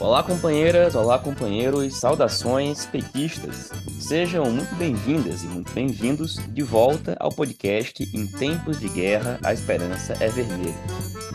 Olá, 0.00 0.22
companheiras, 0.22 0.94
olá, 0.94 1.18
companheiros, 1.18 1.96
saudações 1.96 2.86
petistas. 2.86 3.72
Sejam 3.98 4.48
muito 4.48 4.72
bem-vindas 4.76 5.42
e 5.42 5.48
muito 5.48 5.72
bem-vindos 5.72 6.36
de 6.36 6.62
volta 6.62 7.16
ao 7.18 7.32
podcast 7.32 8.08
Em 8.14 8.24
Tempos 8.28 8.78
de 8.78 8.88
Guerra, 8.88 9.40
a 9.42 9.52
Esperança 9.52 10.16
é 10.20 10.28
Vermelha. 10.28 10.72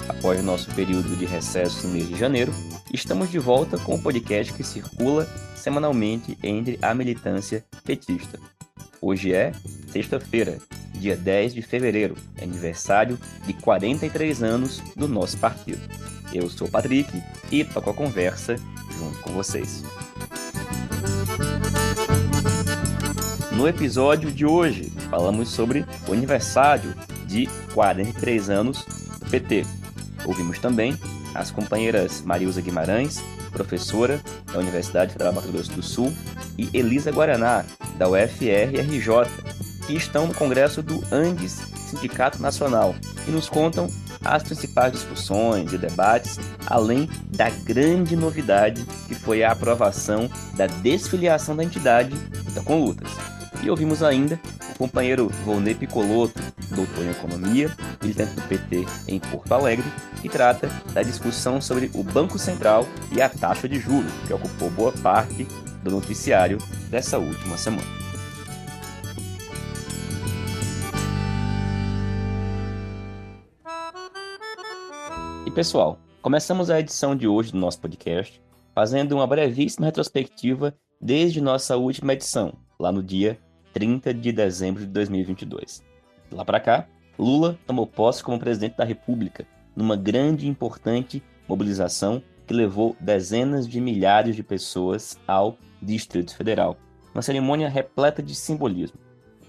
Após 0.07 0.39
o 0.39 0.43
nosso 0.43 0.73
período 0.73 1.13
de 1.17 1.25
recesso 1.25 1.85
no 1.85 1.93
mês 1.93 2.07
de 2.07 2.17
janeiro, 2.17 2.53
estamos 2.93 3.29
de 3.29 3.37
volta 3.37 3.77
com 3.77 3.95
o 3.95 4.01
podcast 4.01 4.53
que 4.53 4.63
circula 4.63 5.27
semanalmente 5.57 6.37
entre 6.41 6.79
a 6.81 6.93
militância 6.93 7.65
petista. 7.83 8.39
Hoje 9.01 9.33
é 9.33 9.51
sexta-feira, 9.91 10.57
dia 11.03 11.17
10 11.17 11.53
de 11.53 11.61
fevereiro, 11.61 12.15
aniversário 12.41 13.19
de 13.45 13.51
43 13.51 14.41
anos 14.41 14.81
do 14.95 15.05
nosso 15.05 15.37
partido. 15.37 15.81
Eu 16.33 16.49
sou 16.49 16.65
o 16.65 16.71
Patrick 16.71 17.21
e 17.51 17.65
toco 17.65 17.89
a 17.89 17.93
conversa 17.93 18.55
junto 18.97 19.19
com 19.19 19.33
vocês. 19.33 19.83
No 23.51 23.67
episódio 23.67 24.31
de 24.31 24.45
hoje, 24.45 24.93
falamos 25.09 25.49
sobre 25.49 25.85
o 26.07 26.13
aniversário 26.13 26.95
de 27.27 27.47
43 27.73 28.49
anos 28.49 28.85
do 29.19 29.29
PT. 29.29 29.65
Ouvimos 30.25 30.57
também 30.57 30.97
as 31.35 31.51
companheiras 31.51 32.21
Marilza 32.21 32.61
Guimarães, 32.61 33.21
professora 33.51 34.21
da 34.53 34.59
Universidade 34.59 35.11
Federal 35.11 35.33
Mato 35.33 35.51
Grosso 35.51 35.73
do 35.73 35.83
Sul, 35.83 36.13
e 36.57 36.69
Elisa 36.73 37.11
Guaraná, 37.11 37.65
da 37.97 38.07
UFRRJ, 38.07 39.27
que 39.85 39.95
estão 39.95 40.27
no 40.27 40.33
congresso 40.33 40.81
do 40.81 41.03
Andes 41.11 41.61
Sindicato 41.87 42.41
Nacional 42.41 42.95
e 43.27 43.31
nos 43.31 43.49
contam 43.49 43.87
as 44.23 44.43
principais 44.43 44.93
discussões 44.93 45.73
e 45.73 45.77
debates, 45.77 46.39
além 46.65 47.09
da 47.27 47.49
grande 47.49 48.15
novidade 48.15 48.85
que 49.07 49.15
foi 49.15 49.43
a 49.43 49.51
aprovação 49.51 50.29
da 50.55 50.67
desfiliação 50.67 51.55
da 51.55 51.63
entidade 51.63 52.15
da 52.53 52.61
Conlutas. 52.61 53.11
E 53.61 53.69
ouvimos 53.69 54.03
ainda 54.03 54.39
o 54.71 54.77
companheiro 54.77 55.29
Volney 55.45 55.75
Picoloto, 55.75 56.41
doutor 56.69 57.05
em 57.05 57.11
Economia, 57.11 57.71
militante 58.01 58.33
do 58.33 58.41
PT 58.43 58.85
em 59.07 59.19
Porto 59.19 59.53
Alegre, 59.53 59.85
que 60.21 60.29
trata 60.29 60.69
da 60.93 61.03
discussão 61.03 61.61
sobre 61.61 61.89
o 61.93 62.03
Banco 62.03 62.39
Central 62.39 62.87
e 63.11 63.21
a 63.21 63.29
taxa 63.29 63.67
de 63.67 63.79
juros, 63.79 64.11
que 64.25 64.33
ocupou 64.33 64.69
boa 64.69 64.91
parte 64.91 65.47
do 65.83 65.91
noticiário 65.91 66.57
dessa 66.89 67.17
última 67.17 67.57
semana. 67.57 68.02
Pessoal, 75.53 75.99
começamos 76.19 76.71
a 76.71 76.79
edição 76.79 77.15
de 77.15 77.27
hoje 77.27 77.51
do 77.51 77.59
nosso 77.59 77.79
podcast 77.79 78.41
fazendo 78.73 79.11
uma 79.11 79.27
brevíssima 79.27 79.85
retrospectiva 79.85 80.73
desde 80.99 81.39
nossa 81.39 81.77
última 81.77 82.13
edição, 82.13 82.55
lá 82.79 82.91
no 82.91 83.03
dia 83.03 83.37
30 83.71 84.15
de 84.15 84.31
dezembro 84.31 84.81
de 84.81 84.87
2022. 84.87 85.83
De 86.27 86.35
lá 86.35 86.43
para 86.43 86.59
cá, 86.59 86.87
Lula 87.19 87.55
tomou 87.67 87.85
posse 87.85 88.23
como 88.23 88.39
presidente 88.39 88.77
da 88.77 88.83
República, 88.83 89.45
numa 89.75 89.95
grande 89.95 90.47
e 90.47 90.49
importante 90.49 91.21
mobilização 91.47 92.23
que 92.47 92.53
levou 92.53 92.97
dezenas 92.99 93.67
de 93.67 93.79
milhares 93.79 94.35
de 94.35 94.41
pessoas 94.41 95.19
ao 95.27 95.55
Distrito 95.79 96.35
Federal, 96.35 96.77
uma 97.13 97.21
cerimônia 97.21 97.69
repleta 97.69 98.23
de 98.23 98.33
simbolismo. 98.33 98.97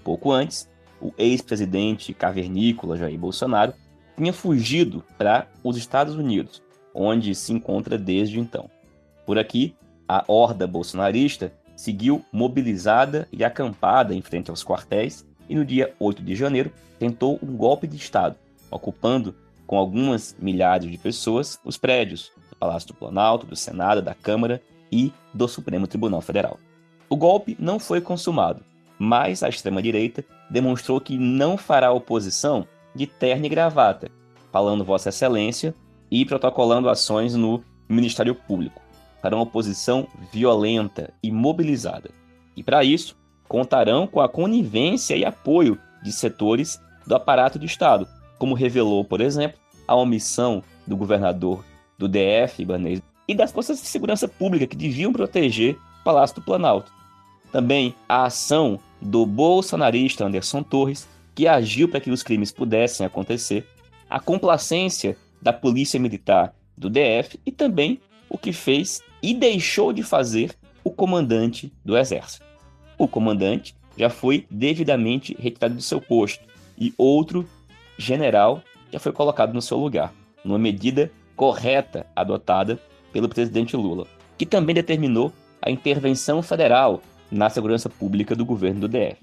Pouco 0.03 0.31
antes, 0.31 0.69
o 1.01 1.11
ex-presidente 1.17 2.13
cavernícola 2.13 2.95
Jair 2.95 3.17
Bolsonaro 3.17 3.73
tinha 4.15 4.33
fugido 4.33 5.03
para 5.17 5.47
os 5.63 5.77
Estados 5.77 6.15
Unidos, 6.15 6.61
onde 6.93 7.33
se 7.35 7.51
encontra 7.53 7.97
desde 7.97 8.39
então. 8.39 8.69
Por 9.25 9.37
aqui, 9.37 9.75
a 10.07 10.23
horda 10.27 10.67
bolsonarista 10.67 11.51
seguiu 11.75 12.23
mobilizada 12.31 13.27
e 13.31 13.43
acampada 13.43 14.13
em 14.13 14.21
frente 14.21 14.49
aos 14.49 14.63
quartéis 14.63 15.25
e 15.49 15.55
no 15.55 15.65
dia 15.65 15.93
8 15.99 16.23
de 16.23 16.35
janeiro 16.35 16.71
tentou 16.97 17.39
um 17.41 17.55
golpe 17.55 17.87
de 17.87 17.97
Estado, 17.97 18.35
ocupando 18.71 19.35
com 19.67 19.77
algumas 19.77 20.35
milhares 20.39 20.89
de 20.89 20.97
pessoas 20.97 21.59
os 21.65 21.77
prédios 21.77 22.31
do 22.49 22.55
Palácio 22.55 22.87
do 22.89 22.93
Planalto, 22.93 23.45
do 23.45 23.55
Senado, 23.55 24.01
da 24.01 24.13
Câmara 24.13 24.61
e 24.91 25.11
do 25.33 25.47
Supremo 25.47 25.87
Tribunal 25.87 26.21
Federal. 26.21 26.59
O 27.09 27.15
golpe 27.15 27.55
não 27.59 27.79
foi 27.79 27.99
consumado, 27.99 28.63
mas 28.97 29.43
a 29.43 29.49
extrema-direita 29.49 30.23
demonstrou 30.49 31.01
que 31.01 31.17
não 31.17 31.57
fará 31.57 31.91
oposição 31.91 32.67
de 32.95 33.05
terno 33.05 33.45
e 33.45 33.49
gravata, 33.49 34.09
falando 34.51 34.85
Vossa 34.85 35.09
Excelência 35.09 35.75
e 36.09 36.25
protocolando 36.25 36.89
ações 36.89 37.35
no 37.35 37.63
Ministério 37.89 38.33
Público 38.33 38.81
para 39.21 39.35
uma 39.35 39.43
oposição 39.43 40.07
violenta 40.31 41.11
e 41.21 41.31
mobilizada. 41.31 42.11
E 42.55 42.61
para 42.61 42.83
isso, 42.83 43.17
contarão 43.47 44.05
com 44.05 44.21
a 44.21 44.29
conivência 44.29 45.15
e 45.15 45.25
apoio 45.25 45.79
de 46.03 46.11
setores 46.11 46.79
do 47.07 47.15
aparato 47.15 47.57
do 47.57 47.65
Estado, 47.65 48.07
como 48.37 48.53
revelou, 48.53 49.03
por 49.03 49.21
exemplo, 49.21 49.59
a 49.87 49.95
omissão 49.95 50.63
do 50.85 50.95
governador 50.95 51.65
do 51.97 52.07
DF, 52.07 52.61
Ibanez, 52.61 53.01
e 53.27 53.33
das 53.33 53.51
forças 53.51 53.81
de 53.81 53.87
segurança 53.87 54.27
pública 54.27 54.67
que 54.67 54.75
deviam 54.75 55.11
proteger 55.11 55.75
o 56.01 56.03
Palácio 56.03 56.35
do 56.35 56.43
Planalto. 56.43 56.91
Também 57.51 57.95
a 58.07 58.25
ação 58.25 58.79
do 59.01 59.25
bolsonarista 59.25 60.25
Anderson 60.25 60.61
Torres 60.61 61.07
que 61.35 61.47
agiu 61.47 61.89
para 61.89 61.99
que 61.99 62.09
os 62.09 62.23
crimes 62.23 62.51
pudessem 62.51 63.05
acontecer, 63.05 63.67
a 64.09 64.19
complacência 64.19 65.17
da 65.41 65.51
Polícia 65.51 65.99
Militar 65.99 66.55
do 66.77 66.89
DF 66.89 67.39
e 67.45 67.51
também 67.51 67.99
o 68.29 68.37
que 68.37 68.53
fez 68.53 69.01
e 69.21 69.33
deixou 69.33 69.91
de 69.91 70.01
fazer 70.01 70.55
o 70.83 70.89
comandante 70.89 71.71
do 71.83 71.97
Exército. 71.97 72.45
O 72.97 73.07
comandante 73.07 73.75
já 73.97 74.09
foi 74.09 74.47
devidamente 74.49 75.35
retirado 75.37 75.75
do 75.75 75.81
seu 75.81 75.99
posto 75.99 76.43
e 76.77 76.93
outro 76.97 77.47
general 77.97 78.61
já 78.91 78.99
foi 78.99 79.11
colocado 79.11 79.53
no 79.53 79.61
seu 79.61 79.77
lugar, 79.77 80.13
numa 80.43 80.59
medida 80.59 81.11
correta 81.35 82.05
adotada 82.15 82.79
pelo 83.11 83.27
presidente 83.27 83.75
Lula, 83.75 84.07
que 84.37 84.45
também 84.45 84.75
determinou 84.75 85.33
a 85.61 85.69
intervenção 85.69 86.41
federal 86.41 87.01
na 87.31 87.49
segurança 87.49 87.89
pública 87.89 88.35
do 88.35 88.45
governo 88.45 88.81
do 88.81 88.87
DF. 88.87 89.17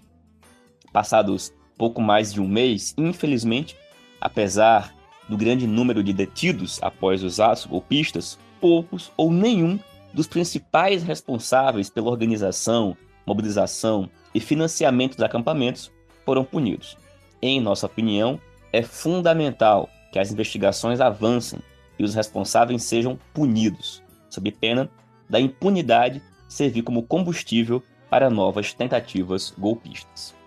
Passados 0.92 1.52
pouco 1.82 2.00
mais 2.00 2.32
de 2.32 2.40
um 2.40 2.46
mês, 2.46 2.94
infelizmente, 2.96 3.76
apesar 4.20 4.94
do 5.28 5.36
grande 5.36 5.66
número 5.66 6.00
de 6.00 6.12
detidos 6.12 6.78
após 6.80 7.24
os 7.24 7.40
atos 7.40 7.66
golpistas, 7.66 8.38
poucos 8.60 9.10
ou 9.16 9.32
nenhum 9.32 9.80
dos 10.14 10.28
principais 10.28 11.02
responsáveis 11.02 11.90
pela 11.90 12.08
organização, 12.08 12.96
mobilização 13.26 14.08
e 14.32 14.38
financiamento 14.38 15.16
dos 15.16 15.24
acampamentos 15.24 15.90
foram 16.24 16.44
punidos. 16.44 16.96
Em 17.42 17.60
nossa 17.60 17.86
opinião, 17.86 18.38
é 18.72 18.82
fundamental 18.82 19.90
que 20.12 20.20
as 20.20 20.30
investigações 20.30 21.00
avancem 21.00 21.58
e 21.98 22.04
os 22.04 22.14
responsáveis 22.14 22.84
sejam 22.84 23.18
punidos, 23.34 24.04
sob 24.30 24.52
pena 24.52 24.88
da 25.28 25.40
impunidade 25.40 26.22
servir 26.48 26.82
como 26.82 27.02
combustível 27.02 27.82
para 28.08 28.30
novas 28.30 28.72
tentativas 28.72 29.52
golpistas. 29.58 30.40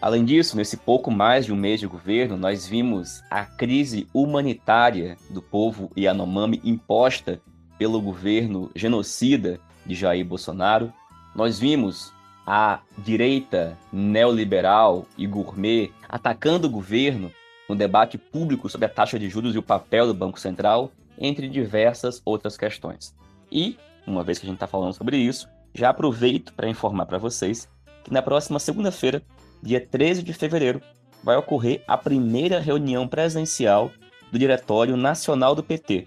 Além 0.00 0.24
disso, 0.24 0.56
nesse 0.56 0.78
pouco 0.78 1.10
mais 1.10 1.44
de 1.44 1.52
um 1.52 1.56
mês 1.56 1.78
de 1.78 1.86
governo, 1.86 2.34
nós 2.34 2.66
vimos 2.66 3.22
a 3.30 3.44
crise 3.44 4.08
humanitária 4.14 5.18
do 5.28 5.42
povo 5.42 5.90
Yanomami 5.94 6.58
imposta 6.64 7.38
pelo 7.76 8.00
governo 8.00 8.70
genocida 8.74 9.60
de 9.84 9.94
Jair 9.94 10.24
Bolsonaro. 10.24 10.90
Nós 11.34 11.58
vimos 11.58 12.14
a 12.46 12.80
direita 12.96 13.76
neoliberal 13.92 15.04
e 15.18 15.26
gourmet 15.26 15.90
atacando 16.08 16.66
o 16.66 16.70
governo 16.70 17.30
no 17.68 17.76
debate 17.76 18.16
público 18.16 18.70
sobre 18.70 18.86
a 18.86 18.90
taxa 18.90 19.18
de 19.18 19.28
juros 19.28 19.54
e 19.54 19.58
o 19.58 19.62
papel 19.62 20.06
do 20.06 20.14
Banco 20.14 20.40
Central, 20.40 20.90
entre 21.18 21.46
diversas 21.46 22.22
outras 22.24 22.56
questões. 22.56 23.14
E, 23.52 23.76
uma 24.06 24.24
vez 24.24 24.38
que 24.38 24.46
a 24.46 24.48
gente 24.48 24.56
está 24.56 24.66
falando 24.66 24.94
sobre 24.94 25.18
isso, 25.18 25.46
já 25.74 25.90
aproveito 25.90 26.54
para 26.54 26.68
informar 26.68 27.04
para 27.04 27.18
vocês 27.18 27.68
que 28.02 28.12
na 28.12 28.22
próxima 28.22 28.58
segunda-feira 28.58 29.22
dia 29.62 29.80
13 29.80 30.22
de 30.22 30.32
fevereiro, 30.32 30.80
vai 31.22 31.36
ocorrer 31.36 31.82
a 31.86 31.96
primeira 31.96 32.58
reunião 32.58 33.06
presencial 33.06 33.90
do 34.32 34.38
Diretório 34.38 34.96
Nacional 34.96 35.54
do 35.54 35.62
PT, 35.62 36.06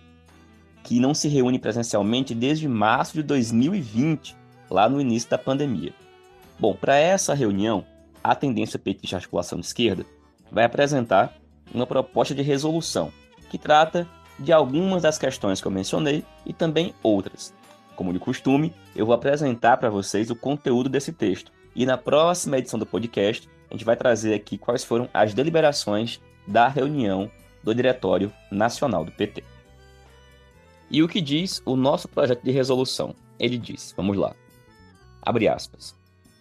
que 0.84 1.00
não 1.00 1.14
se 1.14 1.28
reúne 1.28 1.60
presencialmente 1.60 2.34
desde 2.34 2.68
março 2.68 3.14
de 3.14 3.24
2020, 3.24 4.36
lá 4.70 4.90
no 4.90 5.00
início 5.00 5.30
da 5.30 5.38
pandemia. 5.38 5.94
Bom, 6.60 6.74
para 6.74 6.98
essa 6.98 7.34
reunião, 7.34 7.86
a 8.24 8.34
tendência 8.36 8.80
petista 8.80 9.18
articulação 9.18 9.60
de 9.60 9.66
esquerda 9.66 10.06
vai 10.52 10.64
apresentar 10.64 11.36
uma 11.74 11.86
proposta 11.86 12.34
de 12.34 12.42
resolução 12.42 13.12
que 13.50 13.58
trata 13.58 14.08
de 14.40 14.52
algumas 14.52 15.04
das 15.04 15.18
questões 15.18 15.62
que 15.62 15.68
eu 15.68 15.72
mencionei 15.72 16.24
e 16.46 16.54
também 16.54 16.94
outras. 17.04 17.54
Como 17.96 18.14
de 18.14 18.20
costume, 18.20 18.74
eu 18.96 19.06
vou 19.06 19.14
apresentar 19.14 19.78
para 19.78 19.90
vocês 19.90 20.32
o 20.32 20.36
conteúdo 20.36 20.90
desse 20.90 21.12
texto 21.14 21.52
e 21.76 21.86
na 21.86 21.98
próxima 21.98 22.58
edição 22.58 22.80
do 22.80 22.86
podcast, 22.86 23.50
a 23.70 23.74
gente 23.74 23.86
vai 23.86 23.96
trazer 23.96 24.34
aqui 24.34 24.58
quais 24.58 24.84
foram 24.84 25.10
as 25.14 25.34
deliberações 25.34 26.22
da 26.48 26.68
reunião 26.68 27.32
do 27.64 27.74
Diretório 27.74 28.32
Nacional 28.52 29.04
do 29.04 29.12
PT. 29.12 29.44
E 30.92 31.02
o 31.02 31.08
que 31.08 31.22
diz 31.22 31.62
o 31.66 31.76
nosso 31.76 32.08
projeto 32.08 32.44
de 32.44 32.52
resolução? 32.52 33.16
Ele 33.40 33.58
diz, 33.58 33.94
vamos 33.98 34.16
lá. 34.16 34.36
Abre 35.22 35.48
aspas. 35.48 35.96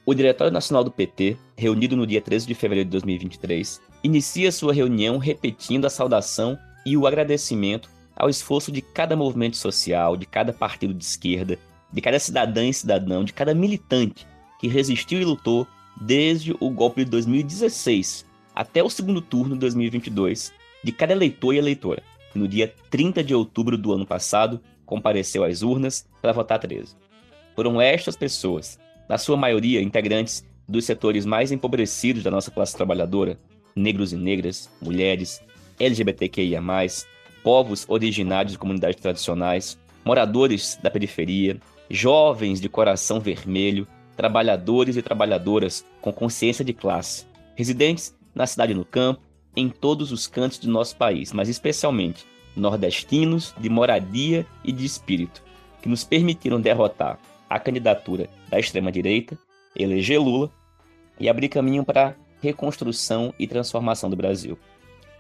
O 0.05 0.13
Diretório 0.13 0.53
Nacional 0.53 0.85
do 0.85 0.91
PT, 0.91 1.39
reunido 1.57 1.97
no 1.97 2.07
dia 2.07 2.21
13 2.21 2.47
de 2.47 2.55
fevereiro 2.55 2.89
de 2.89 2.93
2023, 2.93 3.81
inicia 4.05 4.53
sua 4.53 4.75
reunião 4.75 5.17
repetindo 5.17 5.87
a 5.87 5.91
saudação 5.91 6.59
e 6.85 6.97
o 6.97 7.07
agradecimento 7.07 7.89
ao 8.15 8.29
esforço 8.29 8.71
de 8.71 8.83
cada 8.83 9.17
movimento 9.17 9.57
social, 9.57 10.17
de 10.17 10.27
cada 10.27 10.53
partido 10.53 10.93
de 10.93 11.05
esquerda, 11.05 11.59
de 11.91 12.01
cada 12.01 12.19
cidadã 12.19 12.67
e 12.67 12.75
cidadão, 12.75 13.25
de 13.25 13.33
cada 13.33 13.55
militante 13.55 14.27
que 14.63 14.69
resistiu 14.69 15.21
e 15.21 15.25
lutou 15.25 15.67
desde 16.01 16.55
o 16.61 16.71
golpe 16.71 17.05
de 17.05 17.11
2016 17.11 18.25
até 18.55 18.81
o 18.81 18.89
segundo 18.89 19.21
turno 19.21 19.55
de 19.55 19.61
2022, 19.61 20.53
de 20.85 20.93
cada 20.93 21.13
eleitor 21.13 21.53
e 21.53 21.59
eleitora, 21.59 22.03
que 22.33 22.39
no 22.39 22.47
dia 22.47 22.73
30 22.89 23.25
de 23.25 23.35
outubro 23.35 23.77
do 23.77 23.93
ano 23.93 24.07
passado 24.07 24.61
compareceu 24.87 25.43
às 25.43 25.63
urnas 25.63 26.07
para 26.21 26.33
votar 26.33 26.61
13. 26.61 26.95
Foram 27.57 27.81
estas 27.81 28.15
pessoas 28.15 28.79
na 29.09 29.19
sua 29.19 29.37
maioria 29.37 29.83
integrantes 29.83 30.45
dos 30.69 30.85
setores 30.85 31.27
mais 31.27 31.51
empobrecidos 31.51 32.23
da 32.23 32.31
nossa 32.31 32.53
classe 32.53 32.77
trabalhadora, 32.77 33.37
negros 33.75 34.13
e 34.13 34.17
negras, 34.17 34.71
mulheres, 34.81 35.43
LGBTQIA+, 35.81 36.63
povos 37.43 37.85
originários 37.89 38.53
de 38.53 38.59
comunidades 38.59 39.01
tradicionais, 39.01 39.77
moradores 40.05 40.79
da 40.81 40.91
periferia, 40.91 41.59
jovens 41.91 42.61
de 42.61 42.69
coração 42.69 43.19
vermelho, 43.19 43.89
trabalhadores 44.17 44.97
e 44.97 45.03
trabalhadoras 45.03 45.85
com 46.01 46.13
consciência 46.13 46.65
de 46.65 46.73
classe, 46.73 47.27
residentes 47.55 48.15
na 48.35 48.47
cidade 48.47 48.73
e 48.73 48.75
no 48.75 48.85
campo, 48.85 49.21
em 49.55 49.69
todos 49.69 50.13
os 50.13 50.27
cantos 50.27 50.59
do 50.59 50.71
nosso 50.71 50.97
país, 50.97 51.33
mas 51.33 51.49
especialmente 51.49 52.27
nordestinos 52.57 53.55
de 53.59 53.69
moradia 53.69 54.47
e 54.65 54.73
de 54.73 54.85
espírito, 54.85 55.43
que 55.81 55.89
nos 55.89 56.05
permitiram 56.05 56.61
derrotar 56.61 57.19
a 57.49 57.59
candidatura 57.59 58.29
da 58.49 58.59
extrema-direita, 58.59 59.39
eleger 59.77 60.21
Lula 60.21 60.51
e 61.19 61.29
abrir 61.29 61.49
caminho 61.49 61.85
para 61.85 62.09
a 62.09 62.15
reconstrução 62.41 63.33
e 63.39 63.47
transformação 63.47 64.09
do 64.09 64.17
Brasil. 64.17 64.59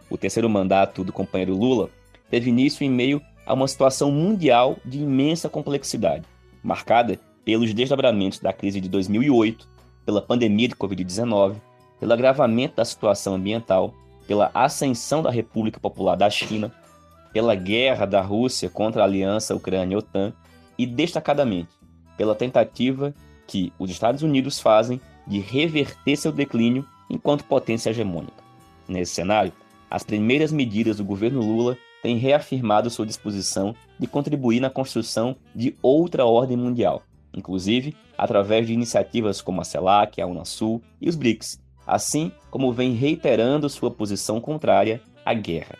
O 0.08 0.16
terceiro 0.16 0.48
mandato 0.48 1.04
do 1.04 1.12
companheiro 1.12 1.56
Lula 1.56 1.90
teve 2.30 2.50
início 2.50 2.84
em 2.84 2.90
meio 2.90 3.20
a 3.44 3.54
uma 3.54 3.68
situação 3.68 4.10
mundial 4.10 4.78
de 4.84 4.98
imensa 4.98 5.48
complexidade, 5.48 6.24
marcada 6.62 7.18
pelos 7.44 7.72
desdobramentos 7.74 8.38
da 8.38 8.52
crise 8.52 8.80
de 8.80 8.88
2008, 8.88 9.68
pela 10.04 10.22
pandemia 10.22 10.68
de 10.68 10.74
Covid-19, 10.74 11.56
pelo 11.98 12.12
agravamento 12.12 12.76
da 12.76 12.84
situação 12.84 13.34
ambiental, 13.34 13.94
pela 14.26 14.50
ascensão 14.54 15.22
da 15.22 15.30
República 15.30 15.80
Popular 15.80 16.16
da 16.16 16.30
China, 16.30 16.72
pela 17.32 17.54
guerra 17.54 18.06
da 18.06 18.20
Rússia 18.20 18.68
contra 18.68 19.02
a 19.02 19.04
aliança 19.04 19.54
Ucrânia-OTAN 19.54 20.32
e, 20.78 20.86
destacadamente, 20.86 21.70
pela 22.16 22.34
tentativa 22.34 23.14
que 23.46 23.72
os 23.78 23.90
Estados 23.90 24.22
Unidos 24.22 24.60
fazem 24.60 25.00
de 25.26 25.38
reverter 25.38 26.16
seu 26.16 26.32
declínio 26.32 26.86
enquanto 27.08 27.44
potência 27.44 27.90
hegemônica. 27.90 28.42
Nesse 28.88 29.14
cenário, 29.14 29.52
as 29.90 30.02
primeiras 30.02 30.52
medidas 30.52 30.96
do 30.96 31.04
governo 31.04 31.40
Lula 31.40 31.76
têm 32.02 32.16
reafirmado 32.16 32.90
sua 32.90 33.06
disposição 33.06 33.74
de 33.98 34.06
contribuir 34.06 34.60
na 34.60 34.70
construção 34.70 35.36
de 35.54 35.76
outra 35.82 36.24
ordem 36.24 36.56
mundial, 36.56 37.02
inclusive 37.34 37.96
através 38.16 38.66
de 38.66 38.72
iniciativas 38.72 39.40
como 39.40 39.60
a 39.60 39.64
CELAC, 39.64 40.20
a 40.20 40.26
Unasul 40.26 40.82
e 41.00 41.08
os 41.08 41.16
BRICS, 41.16 41.60
assim 41.86 42.30
como 42.50 42.72
vem 42.72 42.94
reiterando 42.94 43.68
sua 43.68 43.90
posição 43.90 44.40
contrária 44.40 45.00
à 45.24 45.34
guerra. 45.34 45.76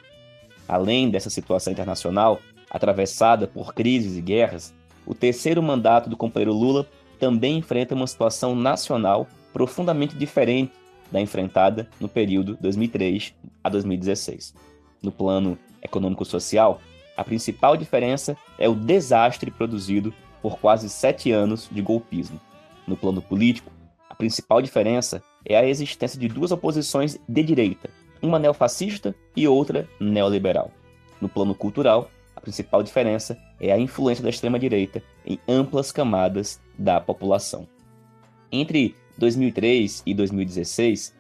Além 0.69 1.11
dessa 1.11 1.31
situação 1.31 1.73
internacional, 1.73 2.41
atravessada 2.71 3.47
por 3.47 3.75
crises 3.75 4.17
e 4.17 4.21
guerras, 4.21 4.75
o 5.07 5.15
terceiro 5.15 5.63
mandato 5.63 6.09
do 6.09 6.17
companheiro 6.17 6.53
Lula 6.53 6.87
também 7.19 7.59
enfrenta 7.59 7.95
uma 7.95 8.07
situação 8.07 8.55
nacional 8.55 9.29
profundamente 9.53 10.17
diferente 10.17 10.73
da 11.11 11.21
enfrentada 11.21 11.89
no 12.01 12.09
período 12.09 12.57
2003 12.61 13.35
a 13.63 13.69
2016. 13.69 14.55
No 15.03 15.13
plano 15.13 15.59
econômico-social, 15.83 16.81
a 17.17 17.23
principal 17.23 17.77
diferença 17.77 18.37
é 18.59 18.69
o 18.69 18.75
desastre 18.75 19.51
produzido 19.51 20.15
por 20.43 20.59
quase 20.59 20.91
sete 20.91 21.31
anos 21.31 21.69
de 21.71 21.81
golpismo. 21.81 22.41
No 22.87 22.97
plano 22.97 23.23
político, 23.23 23.71
a 24.11 24.15
principal 24.15 24.61
diferença 24.61 25.23
é 25.45 25.57
a 25.57 25.67
existência 25.67 26.19
de 26.19 26.29
duas 26.29 26.51
oposições 26.51 27.19
de 27.27 27.43
direita, 27.43 27.89
uma 28.21 28.39
neofascista 28.39 29.15
e 29.37 29.47
outra 29.47 29.89
neoliberal. 30.01 30.71
No 31.21 31.29
plano 31.29 31.55
cultural, 31.55 32.11
a 32.35 32.41
principal 32.41 32.83
diferença 32.83 33.39
é 33.61 33.73
a 33.73 33.79
influência 33.79 34.23
da 34.23 34.31
extrema-direita 34.31 35.03
em 35.25 35.39
amplas 35.47 35.93
camadas 35.93 36.61
da 36.77 37.01
população. 37.01 37.67
Entre 38.51 38.95
2003 39.17 40.03
e 40.05 40.13
2016, 40.13 41.15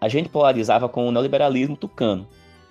a 0.00 0.08
gente 0.08 0.28
polarizava 0.28 0.88
com 0.88 1.06
o 1.06 1.12
neoliberalismo 1.12 1.76
tucano. 1.76 2.26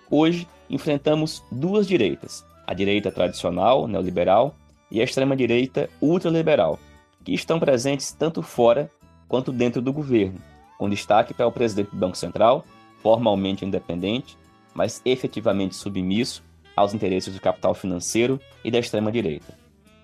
Hoje, 0.10 0.48
enfrentamos 0.70 1.44
duas 1.52 1.88
direitas, 1.88 2.44
a 2.66 2.74
direita 2.74 3.12
tradicional, 3.12 3.88
neoliberal, 3.88 4.56
e 4.92 5.02
a 5.02 5.04
extrema-direita 5.04 5.90
ultraliberal, 6.02 6.80
que 7.24 7.34
estão 7.34 7.60
presentes 7.60 8.12
tanto 8.12 8.42
fora 8.42 8.90
quanto 9.28 9.52
dentro 9.52 9.82
do 9.82 9.94
governo, 9.94 10.40
com 10.78 10.90
destaque 10.90 11.34
para 11.34 11.48
o 11.48 11.52
presidente 11.52 11.92
do 11.92 11.98
Banco 11.98 12.18
Central, 12.18 12.66
formalmente 13.02 13.66
independente, 13.66 14.38
mas 14.74 15.02
efetivamente 15.06 15.76
submisso 15.76 16.44
aos 16.76 16.94
interesses 16.94 17.34
do 17.34 17.42
capital 17.42 17.74
financeiro 17.74 18.40
e 18.64 18.72
da 18.72 18.80
extrema-direita. 18.80 19.58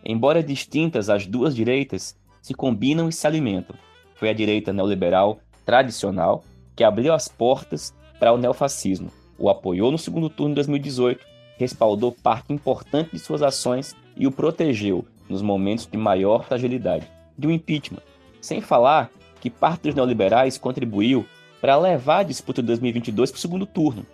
Embora 0.04 0.44
distintas, 0.44 1.10
as 1.10 1.26
duas 1.26 1.56
direitas 1.56 2.16
se 2.42 2.54
combinam 2.54 3.10
e 3.10 3.14
se 3.14 3.26
alimentam. 3.26 3.76
Foi 4.16 4.30
a 4.30 4.34
direita 4.34 4.72
neoliberal 4.72 5.40
tradicional 5.66 6.44
que 6.76 6.84
abriu 6.84 7.14
as 7.14 7.28
portas 7.28 7.94
para 8.20 8.32
o 8.32 8.38
neofascismo, 8.38 9.12
o 9.38 9.50
apoiou 9.50 9.92
no 9.92 9.98
segundo 9.98 10.30
turno 10.30 10.52
de 10.52 10.56
2018, 10.56 11.26
respaldou 11.58 12.12
parte 12.12 12.54
importante 12.54 13.12
de 13.12 13.20
suas 13.20 13.42
ações 13.42 13.96
e 14.16 14.26
o 14.26 14.32
protegeu 14.32 15.06
nos 15.30 15.42
momentos 15.42 15.86
de 15.86 15.98
maior 15.98 16.46
fragilidade, 16.46 17.08
de 17.38 17.48
um 17.48 17.52
impeachment. 17.52 18.02
Sem 18.40 18.62
falar 18.62 19.10
que 19.42 19.50
parte 19.50 19.84
dos 19.84 19.96
neoliberais 19.96 20.58
contribuiu 20.58 21.26
para 21.60 21.78
levar 21.78 22.20
a 22.20 22.24
disputa 22.24 22.62
de 22.62 22.68
2022 22.68 23.32
para 23.32 23.38
o 23.38 23.42
segundo 23.42 23.66
turno. 23.66 24.06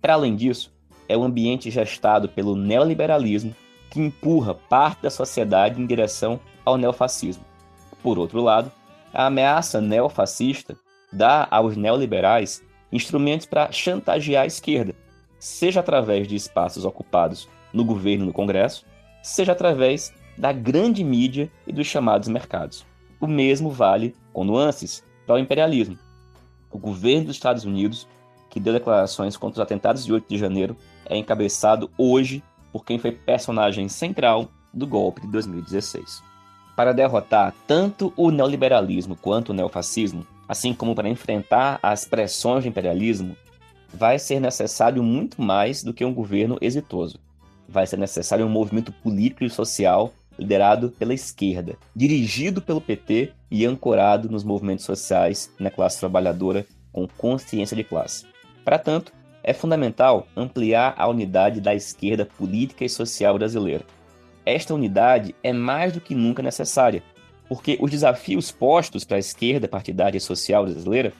Para 0.00 0.14
além 0.14 0.36
disso, 0.36 0.72
é 1.08 1.16
o 1.16 1.24
ambiente 1.24 1.70
gestado 1.70 2.28
pelo 2.28 2.56
neoliberalismo 2.56 3.54
que 3.90 4.00
empurra 4.00 4.54
parte 4.54 5.02
da 5.02 5.10
sociedade 5.10 5.80
em 5.80 5.86
direção 5.86 6.40
ao 6.64 6.76
neofascismo. 6.76 7.44
Por 8.02 8.18
outro 8.18 8.40
lado, 8.40 8.70
a 9.12 9.26
ameaça 9.26 9.80
neofascista 9.80 10.76
dá 11.12 11.46
aos 11.50 11.76
neoliberais 11.76 12.62
instrumentos 12.92 13.46
para 13.46 13.72
chantagear 13.72 14.44
a 14.44 14.46
esquerda, 14.46 14.94
seja 15.38 15.80
através 15.80 16.28
de 16.28 16.36
espaços 16.36 16.84
ocupados 16.84 17.48
no 17.72 17.84
governo 17.84 18.24
e 18.24 18.26
no 18.26 18.32
Congresso, 18.32 18.84
seja 19.26 19.52
através 19.52 20.14
da 20.38 20.52
grande 20.52 21.02
mídia 21.02 21.50
e 21.66 21.72
dos 21.72 21.88
chamados 21.88 22.28
mercados. 22.28 22.86
O 23.20 23.26
mesmo 23.26 23.70
vale, 23.70 24.14
com 24.32 24.44
nuances, 24.44 25.02
para 25.26 25.34
o 25.34 25.38
imperialismo. 25.38 25.98
O 26.70 26.78
governo 26.78 27.26
dos 27.26 27.34
Estados 27.34 27.64
Unidos, 27.64 28.06
que 28.48 28.60
deu 28.60 28.72
declarações 28.72 29.36
contra 29.36 29.60
os 29.60 29.60
atentados 29.60 30.04
de 30.04 30.12
8 30.12 30.28
de 30.28 30.38
janeiro, 30.38 30.76
é 31.06 31.16
encabeçado 31.16 31.90
hoje 31.98 32.40
por 32.70 32.84
quem 32.84 33.00
foi 33.00 33.10
personagem 33.10 33.88
central 33.88 34.48
do 34.72 34.86
golpe 34.86 35.22
de 35.22 35.26
2016. 35.28 36.22
Para 36.76 36.92
derrotar 36.92 37.52
tanto 37.66 38.12
o 38.16 38.30
neoliberalismo 38.30 39.16
quanto 39.16 39.48
o 39.48 39.54
neofascismo, 39.54 40.24
assim 40.48 40.72
como 40.72 40.94
para 40.94 41.08
enfrentar 41.08 41.80
as 41.82 42.04
pressões 42.04 42.62
do 42.62 42.68
imperialismo, 42.68 43.36
vai 43.92 44.20
ser 44.20 44.38
necessário 44.38 45.02
muito 45.02 45.42
mais 45.42 45.82
do 45.82 45.92
que 45.92 46.04
um 46.04 46.14
governo 46.14 46.58
exitoso. 46.60 47.25
Vai 47.68 47.86
ser 47.86 47.96
necessário 47.96 48.46
um 48.46 48.50
movimento 48.50 48.92
político 48.92 49.44
e 49.44 49.50
social 49.50 50.12
liderado 50.38 50.90
pela 50.90 51.14
esquerda, 51.14 51.76
dirigido 51.94 52.60
pelo 52.60 52.80
PT 52.80 53.32
e 53.50 53.64
ancorado 53.64 54.28
nos 54.28 54.44
movimentos 54.44 54.84
sociais 54.84 55.50
na 55.58 55.70
classe 55.70 55.98
trabalhadora 55.98 56.66
com 56.92 57.06
consciência 57.06 57.76
de 57.76 57.84
classe. 57.84 58.26
Para 58.64 58.78
tanto, 58.78 59.12
é 59.42 59.52
fundamental 59.52 60.26
ampliar 60.36 60.94
a 60.98 61.06
unidade 61.08 61.60
da 61.60 61.74
esquerda 61.74 62.26
política 62.26 62.84
e 62.84 62.88
social 62.88 63.38
brasileira. 63.38 63.84
Esta 64.44 64.74
unidade 64.74 65.34
é 65.42 65.52
mais 65.52 65.92
do 65.92 66.00
que 66.00 66.14
nunca 66.14 66.42
necessária, 66.42 67.02
porque 67.48 67.78
os 67.80 67.90
desafios 67.90 68.50
postos 68.50 69.04
para 69.04 69.16
a 69.16 69.20
esquerda 69.20 69.68
partidária 69.68 70.18
e 70.18 70.20
social 70.20 70.64
brasileira, 70.64 71.12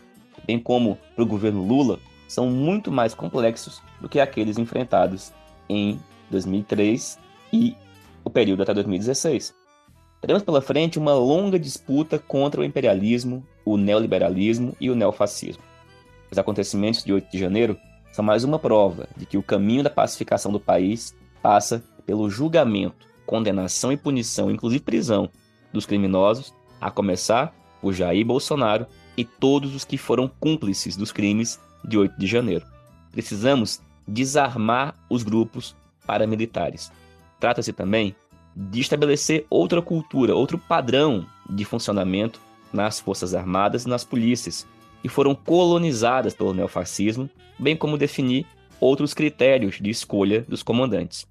bem 0.45 0.59
como 0.59 0.99
para 1.15 1.23
o 1.23 1.27
governo 1.27 1.65
Lula, 1.65 1.99
são 2.29 2.49
muito 2.51 2.91
mais 2.91 3.15
complexos 3.15 3.81
do 4.01 4.09
que 4.09 4.19
aqueles 4.19 4.59
enfrentados 4.59 5.33
em 5.69 5.99
2003 6.31 7.19
e 7.53 7.77
o 8.25 8.31
período 8.31 8.63
até 8.63 8.75
2016. 8.75 9.55
Teremos 10.21 10.43
pela 10.43 10.61
frente 10.61 10.99
uma 10.99 11.15
longa 11.15 11.59
disputa 11.59 12.19
contra 12.19 12.61
o 12.61 12.65
imperialismo, 12.65 13.47
o 13.65 13.77
neoliberalismo 13.77 14.77
e 14.81 14.91
o 14.91 14.95
neofascismo. 14.95 15.63
Os 16.31 16.39
acontecimentos 16.39 17.05
de 17.05 17.13
8 17.13 17.31
de 17.31 17.39
janeiro 17.39 17.79
são 18.13 18.25
mais 18.25 18.43
uma 18.43 18.59
prova 18.59 19.09
de 19.17 19.27
que 19.27 19.39
o 19.39 19.43
caminho 19.43 19.83
da 19.83 19.91
pacificação 19.91 20.51
do 20.51 20.59
país 20.59 21.15
passa 21.43 21.85
pelo 22.05 22.31
julgamento, 22.31 23.07
condenação 23.25 23.93
e 23.93 23.97
punição, 23.97 24.51
inclusive 24.51 24.83
prisão, 24.83 25.29
dos 25.73 25.87
criminosos, 25.87 26.55
a 26.81 26.91
começar 26.91 27.55
por 27.81 27.93
Jair 27.93 28.25
Bolsonaro 28.25 28.87
e 29.17 29.25
todos 29.25 29.75
os 29.75 29.85
que 29.85 29.99
foram 29.99 30.29
cúmplices 30.41 30.97
dos 30.97 31.13
crimes 31.13 31.61
de 31.85 31.99
8 31.99 32.19
de 32.19 32.27
janeiro. 32.27 32.67
Precisamos 33.13 33.81
desarmar 34.07 34.95
os 35.09 35.23
grupos 35.23 35.77
paramilitares. 36.07 36.93
Trata-se 37.41 37.73
também 37.73 38.15
de 38.55 38.81
estabelecer 38.81 39.47
outra 39.51 39.83
cultura, 39.83 40.35
outro 40.35 40.57
padrão 40.57 41.27
de 41.49 41.65
funcionamento 41.65 42.41
nas 42.73 42.99
Forças 42.99 43.35
Armadas 43.35 43.85
e 43.85 43.89
nas 43.89 44.05
polícias, 44.05 44.67
que 45.03 45.09
foram 45.09 45.35
colonizadas 45.35 46.35
pelo 46.35 46.55
neofascismo, 46.55 47.29
bem 47.59 47.77
como 47.77 47.99
definir 47.99 48.47
outros 48.81 49.13
critérios 49.13 49.79
de 49.81 49.91
escolha 49.91 50.43
dos 50.43 50.63
comandantes. 50.63 51.27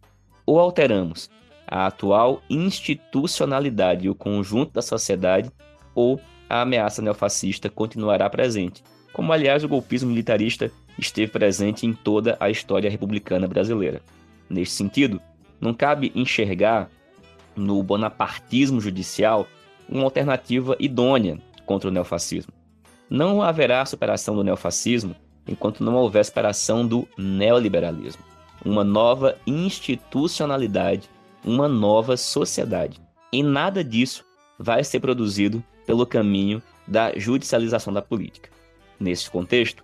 Ou 0.46 0.60
alteramos 0.60 1.30
a 1.68 1.88
atual 1.88 2.42
institucionalidade 2.50 4.06
e 4.06 4.10
o 4.10 4.16
conjunto 4.16 4.74
da 4.74 4.82
sociedade, 4.82 5.52
ou 5.96 6.22
a 6.48 6.62
ameaça 6.62 7.02
neofascista 7.02 7.70
continuará 7.70 8.30
presente, 8.30 8.84
como 9.12 9.34
aliás 9.34 9.64
o 9.64 9.68
golpismo 9.68 10.10
militarista 10.10 10.72
esteve 10.98 11.32
presente 11.32 11.86
em 11.86 11.94
toda 11.94 12.38
a 12.40 12.50
história 12.50 12.90
republicana 12.90 13.48
brasileira. 13.48 14.02
Neste 14.50 14.76
sentido, 14.76 15.22
não 15.60 15.74
cabe 15.74 16.12
enxergar 16.16 16.90
no 17.56 17.82
bonapartismo 17.82 18.82
judicial 18.82 19.48
uma 19.88 20.04
alternativa 20.04 20.76
idônea 20.80 21.40
contra 21.66 21.90
o 21.90 21.92
neofascismo. 21.92 22.54
Não 23.10 23.42
haverá 23.42 23.86
superação 23.86 24.36
do 24.36 24.44
neofascismo 24.44 25.16
enquanto 25.48 25.84
não 25.84 25.96
houver 25.96 26.26
superação 26.26 26.86
do 26.86 27.08
neoliberalismo, 27.18 28.24
uma 28.64 28.84
nova 28.84 29.38
institucionalidade, 29.46 31.10
uma 31.44 31.68
nova 31.68 32.18
sociedade. 32.18 33.00
E 33.32 33.44
nada 33.44 33.84
disso 33.84 34.26
vai 34.58 34.84
ser 34.84 35.00
produzido 35.00 35.64
pelo 35.86 36.06
caminho 36.06 36.62
da 36.88 37.18
judicialização 37.18 37.94
da 37.94 38.02
política. 38.02 38.50
Nesse 39.00 39.30
contexto, 39.30 39.84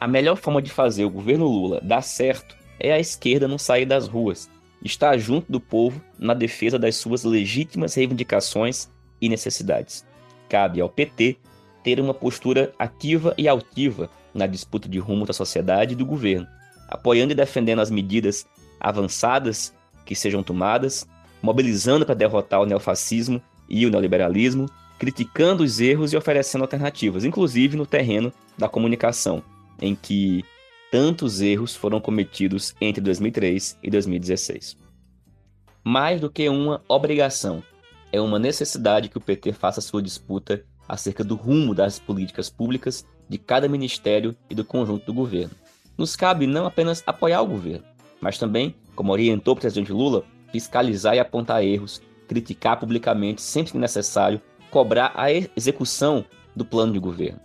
a 0.00 0.06
melhor 0.06 0.36
forma 0.36 0.60
de 0.60 0.70
fazer 0.70 1.04
o 1.04 1.10
governo 1.10 1.46
Lula 1.46 1.80
dar 1.82 2.02
certo 2.02 2.57
é 2.78 2.92
a 2.92 2.98
esquerda 2.98 3.48
não 3.48 3.58
sair 3.58 3.84
das 3.84 4.06
ruas, 4.06 4.48
estar 4.84 5.18
junto 5.18 5.50
do 5.50 5.60
povo 5.60 6.00
na 6.18 6.34
defesa 6.34 6.78
das 6.78 6.96
suas 6.96 7.24
legítimas 7.24 7.94
reivindicações 7.94 8.88
e 9.20 9.28
necessidades. 9.28 10.06
Cabe 10.48 10.80
ao 10.80 10.88
PT 10.88 11.36
ter 11.82 12.00
uma 12.00 12.14
postura 12.14 12.72
ativa 12.78 13.34
e 13.36 13.48
altiva 13.48 14.10
na 14.32 14.46
disputa 14.46 14.88
de 14.88 14.98
rumo 14.98 15.26
da 15.26 15.32
sociedade 15.32 15.92
e 15.92 15.96
do 15.96 16.06
governo, 16.06 16.46
apoiando 16.88 17.32
e 17.32 17.36
defendendo 17.36 17.80
as 17.80 17.90
medidas 17.90 18.46
avançadas 18.80 19.74
que 20.04 20.14
sejam 20.14 20.42
tomadas, 20.42 21.06
mobilizando 21.42 22.06
para 22.06 22.14
derrotar 22.14 22.60
o 22.60 22.66
neofascismo 22.66 23.42
e 23.68 23.84
o 23.84 23.90
neoliberalismo, 23.90 24.66
criticando 24.98 25.62
os 25.62 25.80
erros 25.80 26.12
e 26.12 26.16
oferecendo 26.16 26.62
alternativas, 26.62 27.24
inclusive 27.24 27.76
no 27.76 27.86
terreno 27.86 28.32
da 28.56 28.68
comunicação, 28.68 29.42
em 29.80 29.94
que 29.94 30.44
tantos 30.90 31.40
erros 31.40 31.76
foram 31.76 32.00
cometidos 32.00 32.74
entre 32.80 33.00
2003 33.00 33.78
e 33.82 33.90
2016. 33.90 34.76
Mais 35.84 36.20
do 36.20 36.30
que 36.30 36.48
uma 36.48 36.82
obrigação, 36.88 37.62
é 38.10 38.20
uma 38.20 38.38
necessidade 38.38 39.08
que 39.08 39.18
o 39.18 39.20
PT 39.20 39.52
faça 39.52 39.80
sua 39.80 40.02
disputa 40.02 40.64
acerca 40.88 41.22
do 41.22 41.34
rumo 41.34 41.74
das 41.74 41.98
políticas 41.98 42.48
públicas 42.48 43.06
de 43.28 43.36
cada 43.36 43.68
ministério 43.68 44.34
e 44.48 44.54
do 44.54 44.64
conjunto 44.64 45.04
do 45.04 45.12
governo. 45.12 45.54
Nos 45.96 46.16
cabe 46.16 46.46
não 46.46 46.64
apenas 46.64 47.02
apoiar 47.06 47.42
o 47.42 47.46
governo, 47.46 47.84
mas 48.20 48.38
também, 48.38 48.74
como 48.94 49.12
orientou 49.12 49.54
o 49.54 49.56
presidente 49.56 49.92
Lula, 49.92 50.24
fiscalizar 50.50 51.14
e 51.14 51.18
apontar 51.18 51.62
erros, 51.62 52.00
criticar 52.26 52.78
publicamente 52.80 53.42
sempre 53.42 53.72
que 53.72 53.78
necessário, 53.78 54.40
cobrar 54.70 55.12
a 55.14 55.30
execução 55.30 56.24
do 56.56 56.64
plano 56.64 56.94
de 56.94 56.98
governo. 56.98 57.40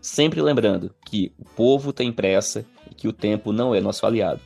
Sempre 0.00 0.40
lembrando 0.40 0.94
que 1.04 1.32
o 1.38 1.44
povo 1.44 1.92
tem 1.92 2.12
pressa 2.12 2.64
que 2.96 3.08
o 3.08 3.12
tempo 3.12 3.52
não 3.52 3.74
é 3.74 3.80
nosso 3.80 4.06
aliado. 4.06 4.40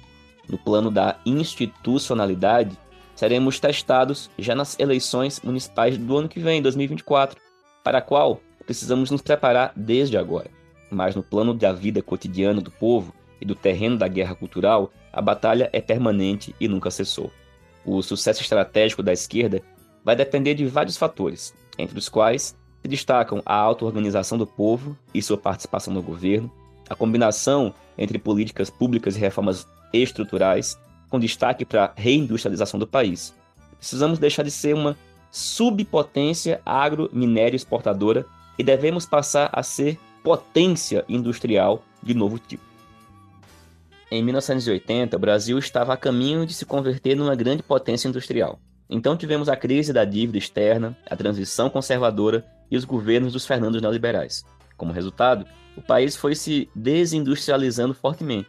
No 0.48 0.58
plano 0.58 0.90
da 0.90 1.16
institucionalidade, 1.24 2.76
seremos 3.14 3.60
testados 3.60 4.30
já 4.38 4.54
nas 4.54 4.78
eleições 4.78 5.40
municipais 5.42 5.96
do 5.98 6.16
ano 6.16 6.28
que 6.28 6.40
vem, 6.40 6.62
2024, 6.62 7.40
para 7.84 7.98
a 7.98 8.02
qual 8.02 8.40
precisamos 8.64 9.10
nos 9.10 9.22
preparar 9.22 9.72
desde 9.76 10.16
agora. 10.16 10.50
Mas 10.90 11.14
no 11.14 11.22
plano 11.22 11.54
da 11.54 11.72
vida 11.72 12.02
cotidiana 12.02 12.60
do 12.60 12.70
povo 12.70 13.14
e 13.40 13.44
do 13.44 13.54
terreno 13.54 13.96
da 13.96 14.08
guerra 14.08 14.34
cultural, 14.34 14.90
a 15.12 15.20
batalha 15.20 15.68
é 15.72 15.80
permanente 15.80 16.54
e 16.60 16.68
nunca 16.68 16.90
cessou. 16.90 17.30
O 17.84 18.02
sucesso 18.02 18.42
estratégico 18.42 19.02
da 19.02 19.12
esquerda 19.12 19.62
vai 20.04 20.14
depender 20.16 20.54
de 20.54 20.66
vários 20.66 20.96
fatores, 20.96 21.54
entre 21.78 21.98
os 21.98 22.08
quais 22.08 22.56
se 22.82 22.88
destacam 22.88 23.42
a 23.44 23.54
auto-organização 23.54 24.38
do 24.38 24.46
povo 24.46 24.96
e 25.12 25.22
sua 25.22 25.36
participação 25.36 25.92
no 25.92 26.02
governo, 26.02 26.50
a 26.90 26.96
combinação 26.96 27.72
entre 27.96 28.18
políticas 28.18 28.68
públicas 28.68 29.16
e 29.16 29.20
reformas 29.20 29.66
estruturais, 29.92 30.76
com 31.08 31.20
destaque 31.20 31.64
para 31.64 31.84
a 31.84 31.92
reindustrialização 31.94 32.78
do 32.78 32.86
país. 32.86 33.32
Precisamos 33.78 34.18
deixar 34.18 34.42
de 34.42 34.50
ser 34.50 34.74
uma 34.74 34.96
subpotência 35.30 36.60
agro-minério 36.66 37.56
exportadora 37.56 38.26
e 38.58 38.64
devemos 38.64 39.06
passar 39.06 39.48
a 39.52 39.62
ser 39.62 39.98
potência 40.22 41.04
industrial 41.08 41.82
de 42.02 42.12
novo 42.12 42.38
tipo. 42.38 42.62
Em 44.10 44.22
1980, 44.24 45.16
o 45.16 45.20
Brasil 45.20 45.58
estava 45.58 45.94
a 45.94 45.96
caminho 45.96 46.44
de 46.44 46.52
se 46.52 46.66
converter 46.66 47.14
numa 47.14 47.36
grande 47.36 47.62
potência 47.62 48.08
industrial. 48.08 48.58
Então 48.88 49.16
tivemos 49.16 49.48
a 49.48 49.56
crise 49.56 49.92
da 49.92 50.04
dívida 50.04 50.36
externa, 50.36 50.98
a 51.08 51.14
transição 51.14 51.70
conservadora 51.70 52.44
e 52.68 52.76
os 52.76 52.84
governos 52.84 53.32
dos 53.32 53.46
Fernandos 53.46 53.80
neoliberais. 53.80 54.44
Como 54.80 54.94
resultado, 54.94 55.44
o 55.76 55.82
país 55.82 56.16
foi 56.16 56.34
se 56.34 56.66
desindustrializando 56.74 57.92
fortemente. 57.92 58.48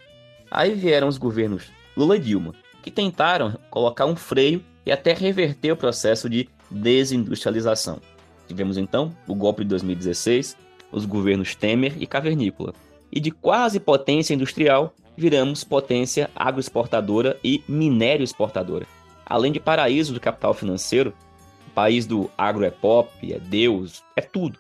Aí 0.50 0.74
vieram 0.74 1.10
os 1.10 1.18
governos 1.18 1.70
Lula 1.96 2.16
e 2.16 2.20
Dilma, 2.20 2.56
que 2.82 2.90
tentaram 2.90 3.60
colocar 3.70 4.06
um 4.06 4.16
freio 4.16 4.64
e 4.86 4.94
até 4.94 5.12
reverter 5.12 5.74
o 5.74 5.76
processo 5.76 6.30
de 6.30 6.48
desindustrialização. 6.70 8.00
Tivemos 8.48 8.78
então 8.78 9.14
o 9.28 9.36
golpe 9.36 9.64
de 9.64 9.72
2016, 9.72 10.56
os 10.90 11.06
governos 11.06 11.54
Temer 11.54 12.02
e 12.02 12.08
Cavernícola. 12.08 12.74
E 13.12 13.20
de 13.20 13.30
quase 13.30 13.78
potência 13.78 14.34
industrial, 14.34 14.96
viramos 15.18 15.66
potência 15.66 16.30
agroexportadora 16.34 17.38
e 17.44 17.62
minério 17.68 18.24
exportadora. 18.24 18.88
Além 19.26 19.52
de 19.52 19.60
paraíso 19.60 20.14
do 20.14 20.20
capital 20.22 20.54
financeiro, 20.54 21.14
o 21.68 21.72
país 21.72 22.06
do 22.06 22.32
agro 22.38 22.64
é 22.64 22.72
pop, 22.72 23.34
é 23.34 23.38
Deus, 23.38 24.02
é 24.16 24.22
tudo. 24.22 24.58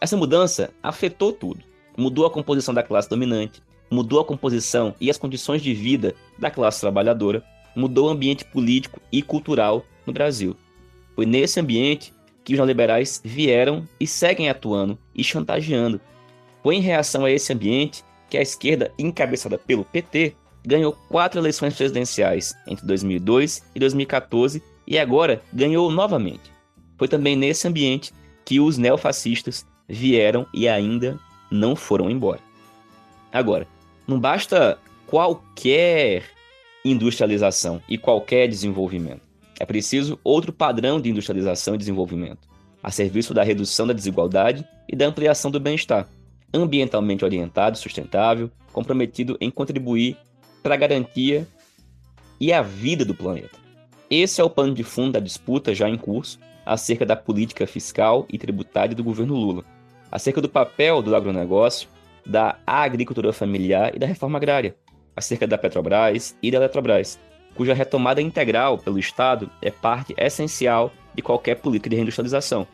Essa 0.00 0.16
mudança 0.16 0.70
afetou 0.82 1.32
tudo. 1.32 1.60
Mudou 1.96 2.24
a 2.24 2.30
composição 2.30 2.72
da 2.72 2.82
classe 2.82 3.10
dominante, 3.10 3.60
mudou 3.90 4.20
a 4.20 4.24
composição 4.24 4.94
e 5.00 5.10
as 5.10 5.18
condições 5.18 5.60
de 5.60 5.74
vida 5.74 6.14
da 6.38 6.50
classe 6.50 6.80
trabalhadora, 6.80 7.42
mudou 7.74 8.06
o 8.06 8.10
ambiente 8.10 8.44
político 8.44 9.00
e 9.10 9.20
cultural 9.22 9.84
no 10.06 10.12
Brasil. 10.12 10.56
Foi 11.16 11.26
nesse 11.26 11.58
ambiente 11.58 12.14
que 12.44 12.52
os 12.52 12.58
neoliberais 12.58 13.20
vieram 13.24 13.86
e 13.98 14.06
seguem 14.06 14.48
atuando 14.48 14.96
e 15.12 15.24
chantageando. 15.24 16.00
Foi 16.62 16.76
em 16.76 16.80
reação 16.80 17.24
a 17.24 17.30
esse 17.30 17.52
ambiente 17.52 18.04
que 18.30 18.38
a 18.38 18.42
esquerda, 18.42 18.92
encabeçada 18.98 19.58
pelo 19.58 19.84
PT, 19.84 20.36
ganhou 20.64 20.92
quatro 21.08 21.40
eleições 21.40 21.74
presidenciais 21.74 22.54
entre 22.68 22.86
2002 22.86 23.64
e 23.74 23.80
2014 23.80 24.62
e 24.86 24.98
agora 24.98 25.42
ganhou 25.52 25.90
novamente. 25.90 26.52
Foi 26.96 27.08
também 27.08 27.34
nesse 27.34 27.66
ambiente 27.66 28.12
que 28.44 28.60
os 28.60 28.78
neofascistas 28.78 29.66
vieram 29.88 30.46
e 30.52 30.68
ainda 30.68 31.18
não 31.50 31.74
foram 31.74 32.10
embora. 32.10 32.40
Agora, 33.32 33.66
não 34.06 34.20
basta 34.20 34.78
qualquer 35.06 36.24
industrialização 36.84 37.82
e 37.88 37.96
qualquer 37.96 38.48
desenvolvimento. 38.48 39.22
É 39.58 39.66
preciso 39.66 40.18
outro 40.22 40.52
padrão 40.52 41.00
de 41.00 41.10
industrialização 41.10 41.74
e 41.74 41.78
desenvolvimento, 41.78 42.48
a 42.82 42.90
serviço 42.90 43.34
da 43.34 43.42
redução 43.42 43.86
da 43.86 43.92
desigualdade 43.92 44.64
e 44.88 44.94
da 44.94 45.06
ampliação 45.06 45.50
do 45.50 45.58
bem-estar, 45.58 46.08
ambientalmente 46.54 47.24
orientado, 47.24 47.76
sustentável, 47.76 48.50
comprometido 48.72 49.36
em 49.40 49.50
contribuir 49.50 50.16
para 50.62 50.74
a 50.74 50.78
garantia 50.78 51.46
e 52.40 52.52
a 52.52 52.62
vida 52.62 53.04
do 53.04 53.14
planeta. 53.14 53.58
Esse 54.08 54.40
é 54.40 54.44
o 54.44 54.50
pano 54.50 54.74
de 54.74 54.84
fundo 54.84 55.12
da 55.12 55.20
disputa 55.20 55.74
já 55.74 55.88
em 55.88 55.96
curso 55.96 56.38
acerca 56.64 57.04
da 57.04 57.16
política 57.16 57.66
fiscal 57.66 58.26
e 58.30 58.38
tributária 58.38 58.94
do 58.94 59.02
governo 59.02 59.34
Lula, 59.34 59.64
acerca 60.10 60.40
do 60.40 60.48
papel 60.48 61.02
do 61.02 61.14
agronegócio 61.14 61.88
da 62.24 62.58
agricultura 62.66 63.32
familiar 63.32 63.94
e 63.94 63.98
da 63.98 64.06
reforma 64.06 64.36
agrária, 64.36 64.76
acerca 65.16 65.46
da 65.46 65.56
Petrobras 65.56 66.36
e 66.42 66.50
da 66.50 66.58
Eletrobras, 66.58 67.18
cuja 67.54 67.74
retomada 67.74 68.20
integral 68.20 68.78
pelo 68.78 68.98
Estado 68.98 69.50
é 69.62 69.70
parte 69.70 70.14
essencial 70.16 70.92
de 71.14 71.22
qualquer 71.22 71.56
política 71.56 71.90
de 71.90 71.96
reindustrialização. 71.96 72.66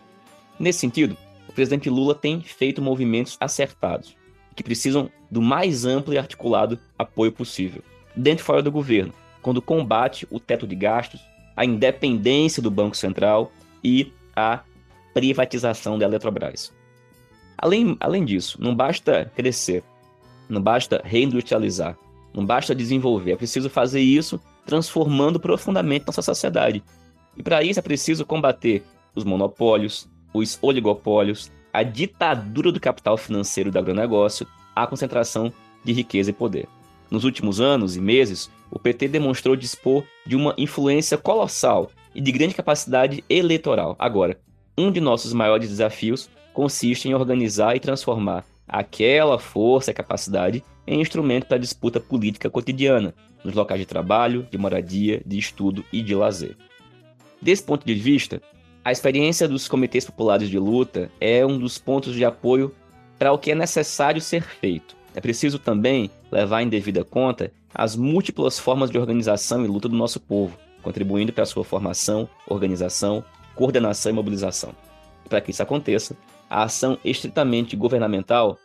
Nesse 0.59 0.81
sentido, 0.81 1.17
o 1.49 1.53
presidente 1.53 1.89
Lula 1.89 2.15
tem 2.15 2.41
feito 2.41 2.83
movimentos 2.83 3.37
acertados, 3.41 4.17
que 4.55 4.63
precisam 4.63 5.11
do 5.31 5.41
mais 5.41 5.85
amplo 5.85 6.13
e 6.13 6.19
articulado 6.19 6.79
apoio 6.99 7.33
possível, 7.33 7.83
dentro 8.15 8.43
e 8.43 8.47
fora 8.47 8.63
do 8.63 8.73
governo, 8.73 9.13
quando 9.41 9.63
combate 9.63 10.27
o 10.31 10.39
teto 10.41 10.67
de 10.67 10.75
gastos, 10.75 11.21
a 11.57 11.65
independência 11.65 12.63
do 12.63 12.71
Banco 12.71 12.97
Central 12.97 13.53
e 13.83 14.13
a 14.35 14.61
privatização 15.13 15.99
da 15.99 16.07
Eletrobras. 16.07 16.73
Além, 17.57 17.97
além 18.01 18.25
disso, 18.25 18.59
não 18.61 18.75
basta 18.75 19.31
crescer, 19.35 19.83
não 20.49 20.61
basta 20.61 21.01
reindustrializar, 21.05 21.97
não 22.33 22.45
basta 22.45 22.75
desenvolver, 22.75 23.33
é 23.33 23.37
preciso 23.37 23.71
fazer 23.71 24.01
isso 24.01 24.41
transformando 24.67 25.39
profundamente 25.39 26.07
nossa 26.07 26.23
sociedade. 26.23 26.83
E 27.37 27.43
para 27.43 27.63
isso 27.63 27.79
é 27.79 27.83
preciso 27.83 28.25
combater 28.25 28.83
os 29.15 29.25
monopólios, 29.25 30.09
os 30.33 30.59
oligopólios, 30.61 31.51
a 31.73 31.83
ditadura 31.83 32.73
do 32.73 32.81
capital 32.81 33.17
financeiro 33.17 33.69
e 33.69 33.73
do 33.73 33.79
agronegócio, 33.79 34.47
a 34.75 34.87
concentração 34.87 35.53
de 35.85 35.93
riqueza 35.93 36.31
e 36.31 36.33
poder. 36.33 36.67
Nos 37.11 37.25
últimos 37.25 37.61
anos 37.61 37.97
e 37.97 38.01
meses, 38.01 38.51
o 38.71 38.79
PT 38.79 39.09
demonstrou 39.09 39.55
dispor 39.55 40.05
de 40.27 40.35
uma 40.35 40.55
influência 40.59 41.17
colossal 41.17 41.91
e 42.15 42.21
de 42.21 42.33
grande 42.33 42.55
capacidade 42.55 43.23
eleitoral. 43.29 43.95
Agora, 43.99 44.39
um 44.77 44.91
de 44.91 45.01
nossos 45.01 45.33
maiores 45.33 45.69
desafios 45.69 46.29
consiste 46.55 47.09
em 47.09 47.15
organizar 47.15 47.77
e 47.77 47.81
transformar 47.81 48.47
aquela 48.67 49.39
força 49.39 49.91
e 49.91 49.95
capacidade 49.95 50.65
em 50.87 51.01
instrumento 51.01 51.47
para 51.47 51.57
a 51.57 51.61
disputa 51.61 52.01
política 52.01 52.49
cotidiana, 52.49 53.15
nos 53.45 53.55
locais 53.55 53.81
de 53.81 53.87
trabalho, 53.87 54.47
de 54.51 54.57
moradia, 54.57 55.21
de 55.27 55.39
estudo 55.39 55.85
e 55.93 56.01
de 56.01 56.15
lazer. 56.15 56.57
Desse 57.43 57.63
ponto 57.63 57.85
de 57.85 57.95
vista, 57.95 58.41
a 58.83 58.93
experiência 58.93 59.47
dos 59.47 59.69
comitês 59.69 60.05
populares 60.07 60.49
de 60.49 60.59
luta 60.59 61.11
é 61.21 61.45
um 61.45 61.59
dos 61.59 61.77
pontos 61.77 62.15
de 62.15 62.25
apoio 62.25 62.75
para 63.19 63.33
o 63.33 63.39
que 63.39 63.51
é 63.51 63.55
necessário 63.55 64.21
ser 64.21 64.43
feito. 64.43 64.97
É 65.15 65.21
preciso 65.21 65.59
também 65.59 66.11
levar 66.31 66.63
em 66.63 66.69
devida 66.69 67.05
conta 67.05 67.53
as 67.75 67.97
múltiplas 67.97 68.59
formas 68.59 68.91
de 68.91 68.99
organização 68.99 69.65
e 69.65 69.69
luta 69.69 69.89
do 69.89 69.97
nosso 69.97 70.21
povo, 70.21 70.57
contribuindo 70.83 71.33
para 71.33 71.43
a 71.43 71.47
sua 71.47 71.65
formação, 71.65 72.29
organização, 72.47 73.25
coordenação 73.55 74.11
e 74.11 74.15
mobilização. 74.15 74.75
Para 75.29 75.41
que 75.41 75.51
isso 75.51 75.63
aconteça, 75.63 76.17
a 76.55 76.63
ação 76.63 76.97
estritamente 77.05 77.75
governamental 77.75 78.57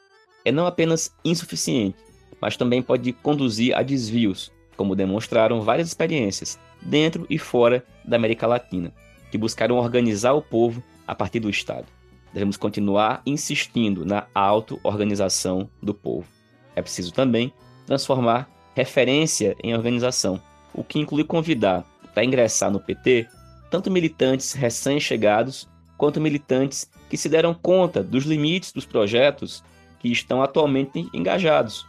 é 0.46 0.52
não 0.52 0.68
apenas 0.68 1.12
insuficiente, 1.26 1.98
mas 2.40 2.56
também 2.56 2.84
pode 2.84 3.12
conduzir 3.12 3.76
a 3.76 3.82
desvios, 3.82 4.52
como 4.78 4.96
demonstraram 4.96 5.62
várias 5.62 5.88
experiências, 5.88 6.60
dentro 6.80 7.26
e 7.32 7.40
fora 7.40 7.84
da 8.06 8.16
América 8.16 8.46
Latina, 8.46 8.94
que 9.32 9.40
buscaram 9.40 9.76
organizar 9.78 10.34
o 10.34 10.42
povo 10.42 10.84
a 11.08 11.16
partir 11.16 11.40
do 11.40 11.50
Estado. 11.50 11.88
Devemos 12.32 12.58
continuar 12.58 13.24
insistindo 13.26 14.06
na 14.06 14.28
auto-organização 14.36 15.68
do 15.82 15.94
povo. 15.96 16.28
É 16.76 16.84
preciso 16.84 17.12
também 17.12 17.52
transformar 17.88 18.48
referência 18.76 19.56
em 19.64 19.74
organização, 19.74 20.40
o 20.76 20.84
que 20.84 21.00
inclui 21.00 21.24
convidar 21.24 21.84
para 22.14 22.24
ingressar 22.24 22.70
no 22.70 22.80
PT 22.80 23.28
tanto 23.72 23.90
militantes 23.90 24.54
recém-chegados 24.54 25.68
quanto 25.98 26.22
militantes 26.22 26.88
que 27.10 27.18
se 27.18 27.28
deram 27.28 27.54
conta 27.54 28.04
dos 28.04 28.24
limites 28.24 28.72
dos 28.72 28.86
projetos 28.86 29.64
que 30.00 30.10
estão 30.10 30.42
atualmente 30.42 31.08
engajados. 31.14 31.86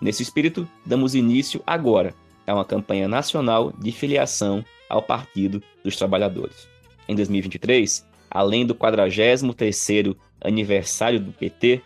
Nesse 0.00 0.22
espírito, 0.22 0.68
damos 0.84 1.14
início 1.14 1.62
agora 1.66 2.14
a 2.46 2.54
uma 2.54 2.64
campanha 2.64 3.08
nacional 3.08 3.72
de 3.78 3.90
filiação 3.92 4.64
ao 4.88 5.00
Partido 5.02 5.62
dos 5.82 5.96
Trabalhadores. 5.96 6.68
Em 7.08 7.14
2023, 7.14 8.06
além 8.30 8.66
do 8.66 8.74
43º 8.74 10.16
aniversário 10.42 11.20
do 11.20 11.32
PT, 11.32 11.80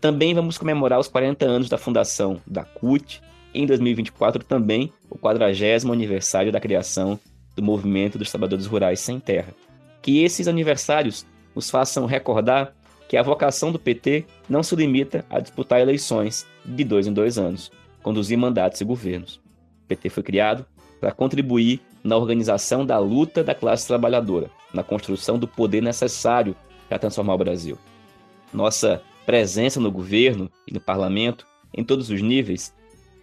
também 0.00 0.34
vamos 0.34 0.58
comemorar 0.58 0.98
os 0.98 1.06
40 1.06 1.44
anos 1.44 1.68
da 1.68 1.78
fundação 1.78 2.40
da 2.46 2.64
CUT, 2.64 3.20
em 3.54 3.66
2024 3.66 4.42
também 4.42 4.92
o 5.08 5.16
40 5.16 5.92
aniversário 5.92 6.50
da 6.50 6.58
criação 6.58 7.20
do 7.54 7.62
Movimento 7.62 8.18
dos 8.18 8.30
Trabalhadores 8.30 8.66
Rurais 8.66 8.98
Sem 9.00 9.20
Terra. 9.20 9.54
Que 10.00 10.24
esses 10.24 10.48
aniversários 10.48 11.24
nos 11.54 11.70
façam 11.70 12.06
recordar 12.06 12.74
que 13.08 13.16
a 13.16 13.22
vocação 13.22 13.70
do 13.70 13.78
PT 13.78 14.24
não 14.48 14.62
se 14.62 14.74
limita 14.74 15.24
a 15.28 15.38
disputar 15.38 15.80
eleições 15.80 16.46
de 16.64 16.82
dois 16.82 17.06
em 17.06 17.12
dois 17.12 17.36
anos, 17.38 17.70
conduzir 18.02 18.38
mandatos 18.38 18.80
e 18.80 18.84
governos. 18.84 19.36
O 19.84 19.88
PT 19.88 20.08
foi 20.08 20.22
criado 20.22 20.64
para 21.00 21.12
contribuir 21.12 21.80
na 22.02 22.16
organização 22.16 22.86
da 22.86 22.98
luta 22.98 23.44
da 23.44 23.54
classe 23.54 23.86
trabalhadora, 23.86 24.50
na 24.72 24.82
construção 24.82 25.38
do 25.38 25.46
poder 25.46 25.82
necessário 25.82 26.56
para 26.88 26.98
transformar 26.98 27.34
o 27.34 27.38
Brasil. 27.38 27.78
Nossa 28.52 29.02
presença 29.24 29.78
no 29.78 29.90
governo 29.90 30.50
e 30.66 30.72
no 30.72 30.80
parlamento, 30.80 31.46
em 31.74 31.84
todos 31.84 32.10
os 32.10 32.20
níveis, 32.20 32.74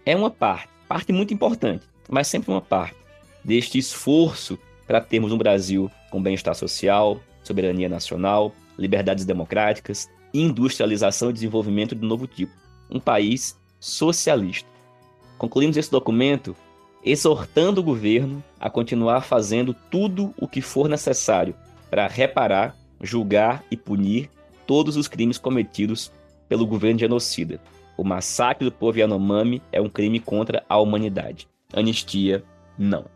é 0.04 0.16
uma 0.16 0.30
parte, 0.30 0.68
parte 0.88 1.12
muito 1.12 1.34
importante, 1.34 1.86
mas 2.08 2.26
sempre 2.26 2.50
uma 2.50 2.60
parte, 2.60 2.96
deste 3.44 3.78
esforço 3.78 4.58
para 4.86 5.00
termos 5.00 5.32
um 5.32 5.38
Brasil 5.38 5.90
com 6.10 6.22
bem-estar 6.22 6.54
social, 6.54 7.20
soberania 7.50 7.88
nacional, 7.88 8.54
liberdades 8.78 9.24
democráticas, 9.24 10.08
industrialização 10.32 11.30
e 11.30 11.32
desenvolvimento 11.32 11.94
de 11.94 12.06
novo 12.06 12.26
tipo. 12.26 12.52
Um 12.88 13.00
país 13.00 13.58
socialista. 13.80 14.68
Concluímos 15.36 15.76
esse 15.76 15.90
documento 15.90 16.54
exortando 17.04 17.80
o 17.80 17.84
governo 17.84 18.44
a 18.58 18.70
continuar 18.70 19.22
fazendo 19.22 19.74
tudo 19.90 20.32
o 20.38 20.46
que 20.46 20.60
for 20.60 20.88
necessário 20.88 21.54
para 21.90 22.06
reparar, 22.06 22.76
julgar 23.02 23.64
e 23.70 23.76
punir 23.76 24.30
todos 24.66 24.96
os 24.96 25.08
crimes 25.08 25.38
cometidos 25.38 26.12
pelo 26.48 26.66
governo 26.66 27.00
genocida. 27.00 27.60
O 27.96 28.04
massacre 28.04 28.64
do 28.64 28.72
povo 28.72 28.98
Yanomami 28.98 29.60
é 29.72 29.80
um 29.80 29.88
crime 29.88 30.20
contra 30.20 30.62
a 30.68 30.78
humanidade. 30.78 31.48
Anistia, 31.72 32.44
não. 32.78 33.06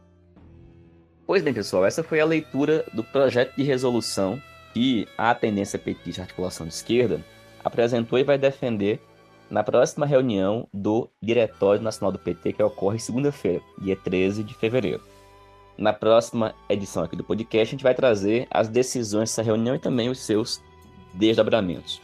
Pois 1.27 1.43
bem, 1.43 1.55
pessoal, 1.55 1.87
essa 1.87 2.03
foi 2.03 2.21
a 2.21 2.25
leitura 2.25 2.85
do 2.93 3.03
projeto 3.03 3.57
de 3.57 3.63
resolução 3.63 4.41
que 4.75 5.09
a 5.17 5.35
tendência 5.35 5.79
petista 5.79 6.21
articulação 6.21 6.67
de 6.67 6.75
esquerda 6.75 7.25
apresentou 7.65 8.19
e 8.19 8.25
vai 8.25 8.37
defender 8.37 9.01
na 9.49 9.65
próxima 9.65 10.05
reunião 10.05 10.69
do 10.71 11.09
Diretório 11.23 11.81
Nacional 11.81 12.13
do 12.13 12.19
PT, 12.19 12.53
que 12.53 12.63
ocorre 12.63 12.99
segunda-feira, 12.99 13.63
dia 13.81 13.97
13 13.97 14.45
de 14.45 14.53
fevereiro. 14.53 15.03
Na 15.79 15.95
próxima 15.95 16.55
edição 16.69 17.03
aqui 17.03 17.17
do 17.17 17.25
podcast, 17.25 17.69
a 17.69 17.71
gente 17.71 17.85
vai 17.85 17.95
trazer 17.95 18.47
as 18.51 18.69
decisões 18.69 19.31
dessa 19.31 19.43
reunião 19.43 19.75
e 19.75 19.79
também 19.79 20.11
os 20.11 20.19
seus 20.19 20.63
desdobramentos. 21.15 22.03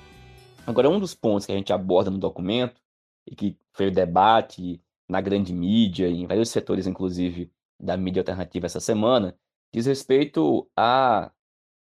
Agora, 0.67 0.89
um 0.89 0.99
dos 0.99 1.15
pontos 1.15 1.45
que 1.45 1.53
a 1.53 1.57
gente 1.57 1.75
aborda 1.75 2.11
no 2.11 2.19
documento, 2.19 2.81
e 3.27 3.37
que 3.37 3.55
foi 3.75 3.91
debate 3.91 4.81
na 5.07 5.21
grande 5.21 5.53
mídia, 5.53 6.09
em 6.09 6.27
vários 6.27 6.49
setores, 6.49 6.87
inclusive, 6.87 7.51
da 7.81 7.97
mídia 7.97 8.21
alternativa 8.21 8.67
essa 8.67 8.81
semana 8.81 9.35
diz 9.73 9.87
respeito 9.87 10.69
à 10.77 11.31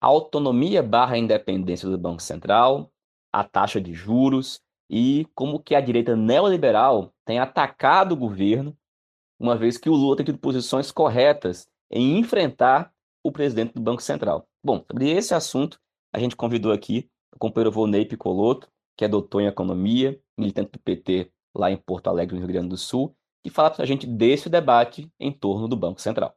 autonomia 0.01 0.81
barra 0.81 1.17
independência 1.17 1.89
do 1.89 1.97
Banco 1.97 2.21
Central, 2.21 2.91
a 3.33 3.43
taxa 3.43 3.79
de 3.81 3.93
juros 3.93 4.61
e 4.89 5.27
como 5.35 5.59
que 5.59 5.75
a 5.75 5.81
direita 5.81 6.15
neoliberal 6.15 7.13
tem 7.25 7.39
atacado 7.39 8.13
o 8.13 8.17
governo, 8.17 8.75
uma 9.39 9.55
vez 9.55 9.77
que 9.77 9.89
o 9.89 9.95
Lula 9.95 10.15
tem 10.15 10.25
tido 10.25 10.37
posições 10.37 10.91
corretas 10.91 11.67
em 11.91 12.17
enfrentar 12.19 12.91
o 13.23 13.31
presidente 13.31 13.73
do 13.73 13.81
Banco 13.81 14.01
Central. 14.01 14.47
Bom, 14.63 14.83
sobre 14.89 15.09
esse 15.09 15.33
assunto, 15.33 15.79
a 16.13 16.19
gente 16.19 16.35
convidou 16.35 16.71
aqui 16.71 17.09
o 17.33 17.39
companheiro 17.39 17.71
Volney 17.71 18.05
Picoloto, 18.05 18.69
que 18.97 19.03
é 19.03 19.07
doutor 19.07 19.41
em 19.41 19.47
economia, 19.47 20.19
militante 20.37 20.71
do 20.71 20.79
PT 20.79 21.31
lá 21.55 21.71
em 21.71 21.77
Porto 21.77 22.07
Alegre, 22.07 22.35
no 22.35 22.41
Rio 22.41 22.53
Grande 22.53 22.69
do 22.69 22.77
Sul, 22.77 23.15
e 23.45 23.49
falar 23.51 23.69
para 23.69 23.83
a 23.83 23.85
gente 23.85 24.07
desse 24.07 24.49
debate 24.49 25.07
em 25.19 25.31
torno 25.31 25.67
do 25.67 25.77
Banco 25.77 26.01
Central. 26.01 26.33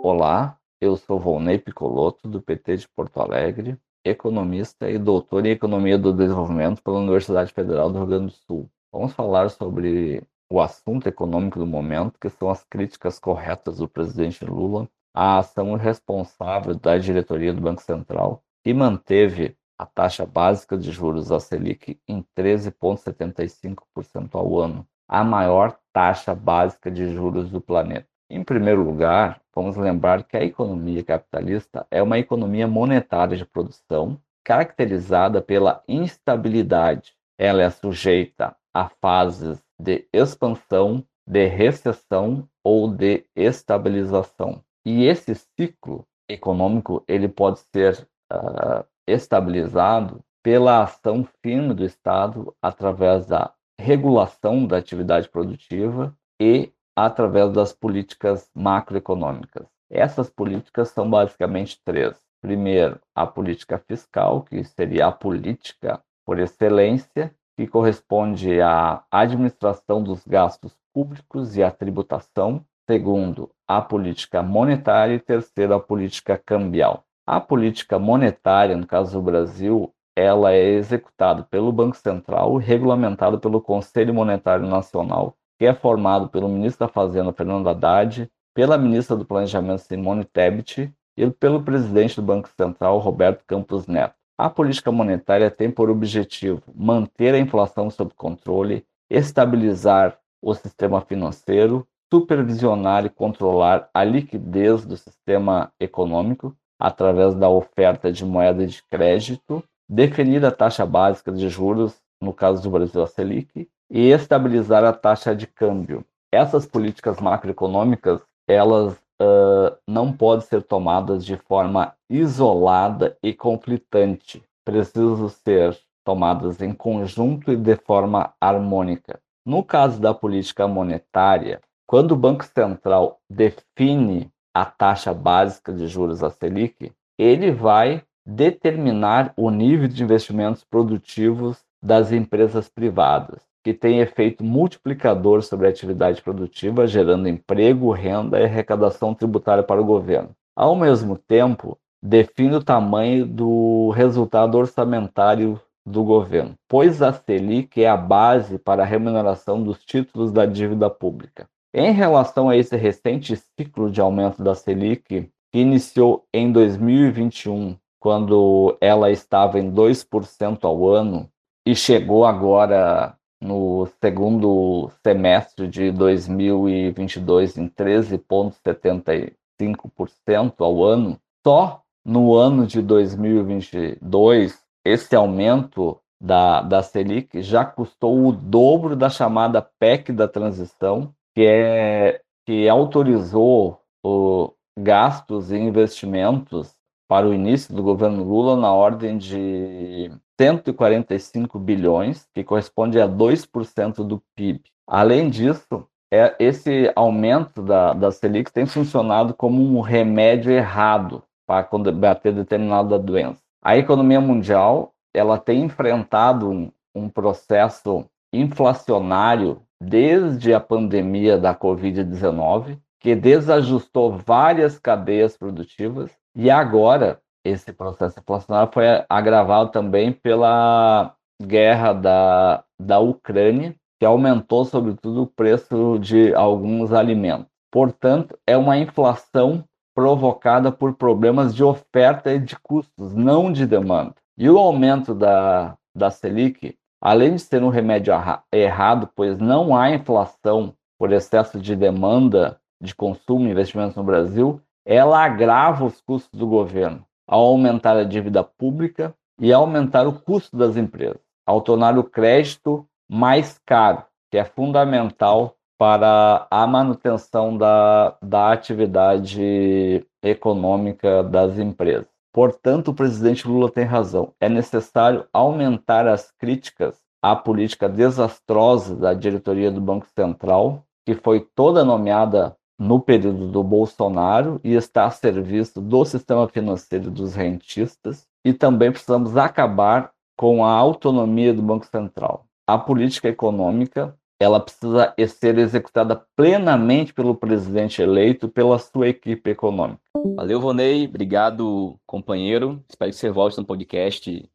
Olá, 0.00 0.56
eu 0.80 0.96
sou 0.96 1.18
Volney 1.18 1.58
Picoloto, 1.58 2.28
do 2.28 2.40
PT 2.40 2.76
de 2.76 2.88
Porto 2.88 3.20
Alegre, 3.20 3.76
economista 4.04 4.88
e 4.88 4.96
doutor 4.96 5.44
em 5.44 5.50
Economia 5.50 5.98
do 5.98 6.12
Desenvolvimento 6.12 6.80
pela 6.80 7.00
Universidade 7.00 7.52
Federal 7.52 7.90
do 7.90 7.98
Rio 7.98 8.06
Grande 8.06 8.26
do 8.26 8.32
Sul. 8.46 8.70
Vamos 8.92 9.12
falar 9.12 9.50
sobre 9.50 10.22
o 10.48 10.60
assunto 10.60 11.08
econômico 11.08 11.58
do 11.58 11.66
momento, 11.66 12.20
que 12.20 12.30
são 12.30 12.48
as 12.48 12.62
críticas 12.62 13.18
corretas 13.18 13.78
do 13.78 13.88
presidente 13.88 14.44
Lula 14.44 14.88
à 15.12 15.38
ação 15.38 15.74
irresponsável 15.74 16.76
da 16.76 16.96
diretoria 16.96 17.52
do 17.52 17.60
Banco 17.60 17.82
Central, 17.82 18.44
que 18.62 18.72
manteve 18.72 19.56
a 19.76 19.84
taxa 19.84 20.24
básica 20.24 20.78
de 20.78 20.92
juros, 20.92 21.32
a 21.32 21.40
Selic, 21.40 21.98
em 22.06 22.24
13,75% 22.36 24.34
ao 24.34 24.60
ano, 24.60 24.86
a 25.12 25.22
maior 25.22 25.76
taxa 25.92 26.34
básica 26.34 26.90
de 26.90 27.12
juros 27.12 27.50
do 27.50 27.60
planeta. 27.60 28.08
Em 28.30 28.42
primeiro 28.42 28.82
lugar, 28.82 29.42
vamos 29.54 29.76
lembrar 29.76 30.22
que 30.22 30.38
a 30.38 30.42
economia 30.42 31.04
capitalista 31.04 31.86
é 31.90 32.02
uma 32.02 32.18
economia 32.18 32.66
monetária 32.66 33.36
de 33.36 33.44
produção 33.44 34.18
caracterizada 34.42 35.42
pela 35.42 35.82
instabilidade. 35.86 37.12
Ela 37.38 37.62
é 37.62 37.68
sujeita 37.68 38.56
a 38.72 38.88
fases 38.88 39.62
de 39.78 40.08
expansão, 40.14 41.04
de 41.28 41.46
recessão 41.46 42.48
ou 42.64 42.88
de 42.88 43.26
estabilização. 43.36 44.64
E 44.82 45.04
esse 45.04 45.34
ciclo 45.34 46.06
econômico 46.26 47.04
ele 47.06 47.28
pode 47.28 47.60
ser 47.70 48.08
uh, 48.32 48.82
estabilizado 49.06 50.24
pela 50.42 50.82
ação 50.82 51.28
fina 51.42 51.74
do 51.74 51.84
Estado 51.84 52.54
através 52.62 53.26
da 53.26 53.52
regulação 53.78 54.66
da 54.66 54.76
atividade 54.78 55.28
produtiva 55.28 56.16
e 56.40 56.72
através 56.96 57.52
das 57.52 57.72
políticas 57.72 58.50
macroeconômicas. 58.54 59.66
Essas 59.90 60.30
políticas 60.30 60.88
são 60.88 61.08
basicamente 61.08 61.80
três. 61.84 62.18
Primeiro, 62.40 63.00
a 63.14 63.26
política 63.26 63.78
fiscal, 63.78 64.42
que 64.42 64.64
seria 64.64 65.06
a 65.06 65.12
política 65.12 66.02
por 66.24 66.38
excelência, 66.38 67.34
que 67.56 67.66
corresponde 67.66 68.60
à 68.60 69.04
administração 69.10 70.02
dos 70.02 70.26
gastos 70.26 70.74
públicos 70.92 71.56
e 71.56 71.62
à 71.62 71.70
tributação. 71.70 72.64
Segundo, 72.88 73.50
a 73.68 73.80
política 73.80 74.42
monetária 74.42 75.14
e 75.14 75.20
terceiro, 75.20 75.74
a 75.74 75.80
política 75.80 76.36
cambial. 76.36 77.04
A 77.26 77.40
política 77.40 77.98
monetária, 77.98 78.76
no 78.76 78.86
caso 78.86 79.12
do 79.12 79.22
Brasil, 79.22 79.94
ela 80.16 80.52
é 80.52 80.74
executada 80.74 81.42
pelo 81.42 81.72
Banco 81.72 81.96
Central 81.96 82.60
e 82.60 82.64
regulamentada 82.64 83.38
pelo 83.38 83.60
Conselho 83.60 84.12
Monetário 84.12 84.66
Nacional, 84.66 85.34
que 85.58 85.66
é 85.66 85.74
formado 85.74 86.28
pelo 86.28 86.48
ministro 86.48 86.86
da 86.86 86.92
Fazenda, 86.92 87.32
Fernando 87.32 87.68
Haddad, 87.68 88.30
pela 88.54 88.76
ministra 88.76 89.16
do 89.16 89.24
Planejamento, 89.24 89.80
Simone 89.80 90.24
Tebet, 90.24 90.92
e 91.16 91.30
pelo 91.30 91.62
presidente 91.62 92.16
do 92.16 92.22
Banco 92.22 92.48
Central, 92.48 92.98
Roberto 92.98 93.44
Campos 93.46 93.86
Neto. 93.86 94.14
A 94.38 94.48
política 94.48 94.90
monetária 94.90 95.50
tem 95.50 95.70
por 95.70 95.90
objetivo 95.90 96.62
manter 96.74 97.34
a 97.34 97.38
inflação 97.38 97.90
sob 97.90 98.12
controle, 98.14 98.84
estabilizar 99.10 100.18
o 100.42 100.54
sistema 100.54 101.00
financeiro, 101.00 101.86
supervisionar 102.12 103.06
e 103.06 103.10
controlar 103.10 103.88
a 103.94 104.02
liquidez 104.02 104.84
do 104.84 104.96
sistema 104.96 105.72
econômico 105.78 106.56
através 106.80 107.34
da 107.34 107.48
oferta 107.48 108.10
de 108.10 108.24
moeda 108.24 108.66
de 108.66 108.82
crédito, 108.82 109.62
definir 109.92 110.42
a 110.42 110.50
taxa 110.50 110.86
básica 110.86 111.30
de 111.30 111.50
juros, 111.50 112.00
no 112.18 112.32
caso 112.32 112.62
do 112.62 112.70
Brasil 112.70 113.02
a 113.02 113.06
Selic, 113.06 113.68
e 113.90 114.08
estabilizar 114.08 114.82
a 114.84 114.92
taxa 114.92 115.36
de 115.36 115.46
câmbio. 115.46 116.02
Essas 116.32 116.64
políticas 116.64 117.20
macroeconômicas, 117.20 118.22
elas 118.48 118.94
uh, 119.20 119.76
não 119.86 120.10
podem 120.10 120.46
ser 120.46 120.62
tomadas 120.62 121.26
de 121.26 121.36
forma 121.36 121.92
isolada 122.08 123.18
e 123.22 123.34
conflitante. 123.34 124.42
Precisam 124.64 125.28
ser 125.28 125.78
tomadas 126.02 126.62
em 126.62 126.72
conjunto 126.72 127.52
e 127.52 127.56
de 127.56 127.76
forma 127.76 128.32
harmônica. 128.40 129.20
No 129.44 129.62
caso 129.62 130.00
da 130.00 130.14
política 130.14 130.66
monetária, 130.66 131.60
quando 131.86 132.12
o 132.12 132.16
Banco 132.16 132.44
Central 132.44 133.20
define 133.28 134.30
a 134.54 134.64
taxa 134.64 135.12
básica 135.12 135.70
de 135.70 135.86
juros 135.86 136.24
a 136.24 136.30
Selic, 136.30 136.90
ele 137.18 137.50
vai 137.50 138.02
determinar 138.24 139.32
o 139.36 139.50
nível 139.50 139.88
de 139.88 140.02
investimentos 140.02 140.64
produtivos 140.64 141.58
das 141.82 142.12
empresas 142.12 142.68
privadas, 142.68 143.42
que 143.64 143.74
tem 143.74 144.00
efeito 144.00 144.44
multiplicador 144.44 145.42
sobre 145.42 145.66
a 145.66 145.70
atividade 145.70 146.22
produtiva, 146.22 146.86
gerando 146.86 147.28
emprego, 147.28 147.90
renda 147.90 148.40
e 148.40 148.44
arrecadação 148.44 149.14
tributária 149.14 149.62
para 149.62 149.80
o 149.80 149.84
governo. 149.84 150.30
Ao 150.54 150.76
mesmo 150.76 151.16
tempo, 151.16 151.78
define 152.02 152.56
o 152.56 152.62
tamanho 152.62 153.26
do 153.26 153.90
resultado 153.90 154.56
orçamentário 154.56 155.60
do 155.84 156.04
governo, 156.04 156.54
pois 156.68 157.02
a 157.02 157.12
Selic 157.12 157.82
é 157.82 157.88
a 157.88 157.96
base 157.96 158.58
para 158.58 158.82
a 158.82 158.86
remuneração 158.86 159.62
dos 159.62 159.84
títulos 159.84 160.30
da 160.32 160.46
dívida 160.46 160.88
pública. 160.88 161.48
Em 161.74 161.90
relação 161.90 162.48
a 162.48 162.56
esse 162.56 162.76
recente 162.76 163.34
ciclo 163.34 163.90
de 163.90 164.00
aumento 164.00 164.42
da 164.42 164.54
Selic, 164.54 165.02
que 165.50 165.58
iniciou 165.58 166.24
em 166.32 166.52
2021, 166.52 167.76
quando 168.02 168.76
ela 168.80 169.12
estava 169.12 169.60
em 169.60 169.70
2% 169.70 170.64
ao 170.64 170.88
ano, 170.88 171.30
e 171.64 171.76
chegou 171.76 172.24
agora 172.24 173.16
no 173.40 173.86
segundo 174.02 174.90
semestre 175.06 175.68
de 175.68 175.92
2022 175.92 177.56
em 177.56 177.68
13,75% 177.68 180.54
ao 180.58 180.82
ano, 180.82 181.16
só 181.46 181.80
no 182.04 182.34
ano 182.34 182.66
de 182.66 182.82
2022, 182.82 184.60
esse 184.84 185.14
aumento 185.14 185.96
da, 186.20 186.60
da 186.60 186.82
Selic 186.82 187.40
já 187.40 187.64
custou 187.64 188.26
o 188.26 188.32
dobro 188.32 188.96
da 188.96 189.08
chamada 189.08 189.62
PEC 189.78 190.12
da 190.12 190.26
transição, 190.26 191.14
que, 191.36 191.46
é, 191.46 192.20
que 192.44 192.68
autorizou 192.68 193.78
o, 194.04 194.50
gastos 194.76 195.52
e 195.52 195.56
investimentos 195.56 196.74
para 197.12 197.28
o 197.28 197.34
início 197.34 197.74
do 197.74 197.82
governo 197.82 198.24
Lula 198.24 198.56
na 198.56 198.72
ordem 198.72 199.18
de 199.18 200.10
145 200.40 201.58
bilhões, 201.58 202.26
que 202.32 202.42
corresponde 202.42 202.98
a 202.98 203.06
2% 203.06 203.96
do 203.96 204.22
PIB. 204.34 204.62
Além 204.86 205.28
disso, 205.28 205.86
é, 206.10 206.34
esse 206.40 206.90
aumento 206.96 207.60
da, 207.60 207.92
da 207.92 208.10
Selic 208.10 208.50
tem 208.50 208.64
funcionado 208.64 209.34
como 209.34 209.62
um 209.62 209.82
remédio 209.82 210.50
errado 210.50 211.22
para 211.46 211.62
combater 211.62 212.32
determinada 212.32 212.98
doença. 212.98 213.42
A 213.62 213.76
economia 213.76 214.18
mundial 214.18 214.94
ela 215.12 215.36
tem 215.36 215.64
enfrentado 215.64 216.48
um, 216.48 216.72
um 216.94 217.10
processo 217.10 218.06
inflacionário 218.32 219.60
desde 219.78 220.54
a 220.54 220.60
pandemia 220.60 221.36
da 221.36 221.54
Covid-19, 221.54 222.78
que 222.98 223.14
desajustou 223.14 224.16
várias 224.16 224.78
cadeias 224.78 225.36
produtivas, 225.36 226.10
e 226.34 226.50
agora 226.50 227.20
esse 227.44 227.72
processo 227.72 228.20
inflacionário 228.20 228.72
foi 228.72 228.84
agravado 229.08 229.70
também 229.70 230.12
pela 230.12 231.14
guerra 231.42 231.92
da, 231.92 232.64
da 232.80 232.98
Ucrânia, 233.00 233.74
que 233.98 234.06
aumentou, 234.06 234.64
sobretudo, 234.64 235.22
o 235.22 235.26
preço 235.26 235.98
de 235.98 236.34
alguns 236.34 236.92
alimentos. 236.92 237.46
Portanto, 237.70 238.38
é 238.46 238.56
uma 238.56 238.78
inflação 238.78 239.64
provocada 239.94 240.70
por 240.70 240.94
problemas 240.94 241.54
de 241.54 241.64
oferta 241.64 242.32
e 242.32 242.38
de 242.38 242.56
custos, 242.58 243.14
não 243.14 243.52
de 243.52 243.66
demanda. 243.66 244.14
E 244.38 244.48
o 244.48 244.58
aumento 244.58 245.14
da, 245.14 245.76
da 245.94 246.10
Selic 246.10 246.76
além 247.02 247.34
de 247.34 247.42
ser 247.42 247.64
um 247.64 247.68
remédio 247.68 248.14
errado, 248.52 249.10
pois 249.16 249.36
não 249.36 249.74
há 249.74 249.90
inflação 249.90 250.72
por 250.96 251.12
excesso 251.12 251.58
de 251.58 251.74
demanda 251.74 252.60
de 252.80 252.94
consumo 252.94 253.48
e 253.48 253.50
investimentos 253.50 253.96
no 253.96 254.04
Brasil, 254.04 254.60
ela 254.84 255.24
agrava 255.24 255.84
os 255.84 256.00
custos 256.00 256.38
do 256.38 256.46
governo 256.46 257.04
ao 257.26 257.40
aumentar 257.40 257.96
a 257.96 258.04
dívida 258.04 258.42
pública 258.42 259.14
e 259.40 259.52
aumentar 259.52 260.06
o 260.06 260.12
custo 260.12 260.56
das 260.56 260.76
empresas, 260.76 261.20
ao 261.46 261.60
tornar 261.60 261.98
o 261.98 262.04
crédito 262.04 262.86
mais 263.08 263.58
caro, 263.64 264.04
que 264.30 264.38
é 264.38 264.44
fundamental 264.44 265.56
para 265.78 266.46
a 266.50 266.66
manutenção 266.66 267.56
da, 267.56 268.16
da 268.22 268.52
atividade 268.52 270.06
econômica 270.22 271.24
das 271.24 271.58
empresas. 271.58 272.06
Portanto, 272.32 272.88
o 272.88 272.94
presidente 272.94 273.46
Lula 273.46 273.70
tem 273.70 273.84
razão. 273.84 274.32
É 274.40 274.48
necessário 274.48 275.26
aumentar 275.32 276.06
as 276.06 276.30
críticas 276.30 277.00
à 277.20 277.36
política 277.36 277.88
desastrosa 277.88 278.96
da 278.96 279.12
diretoria 279.12 279.70
do 279.70 279.80
Banco 279.80 280.06
Central, 280.14 280.84
que 281.04 281.14
foi 281.14 281.40
toda 281.40 281.84
nomeada 281.84 282.56
no 282.82 283.00
período 283.00 283.48
do 283.48 283.62
Bolsonaro 283.62 284.60
e 284.64 284.74
está 284.74 285.06
a 285.06 285.10
serviço 285.10 285.80
do 285.80 286.04
sistema 286.04 286.48
financeiro 286.48 287.10
dos 287.10 287.34
rentistas. 287.34 288.26
E 288.44 288.52
também 288.52 288.90
precisamos 288.90 289.36
acabar 289.36 290.12
com 290.36 290.64
a 290.64 290.72
autonomia 290.72 291.54
do 291.54 291.62
Banco 291.62 291.86
Central. 291.86 292.44
A 292.66 292.76
política 292.76 293.28
econômica 293.28 294.18
ela 294.40 294.58
precisa 294.58 295.14
ser 295.28 295.56
executada 295.58 296.26
plenamente 296.34 297.14
pelo 297.14 297.36
presidente 297.36 298.02
eleito, 298.02 298.48
pela 298.48 298.76
sua 298.76 299.08
equipe 299.08 299.50
econômica. 299.50 300.00
Valeu, 300.34 300.60
Vonei. 300.60 301.06
Obrigado, 301.06 301.96
companheiro. 302.04 302.84
Espero 302.88 303.12
que 303.12 303.16
você 303.16 303.30
volte 303.30 303.58
no 303.58 303.64
podcast 303.64 304.50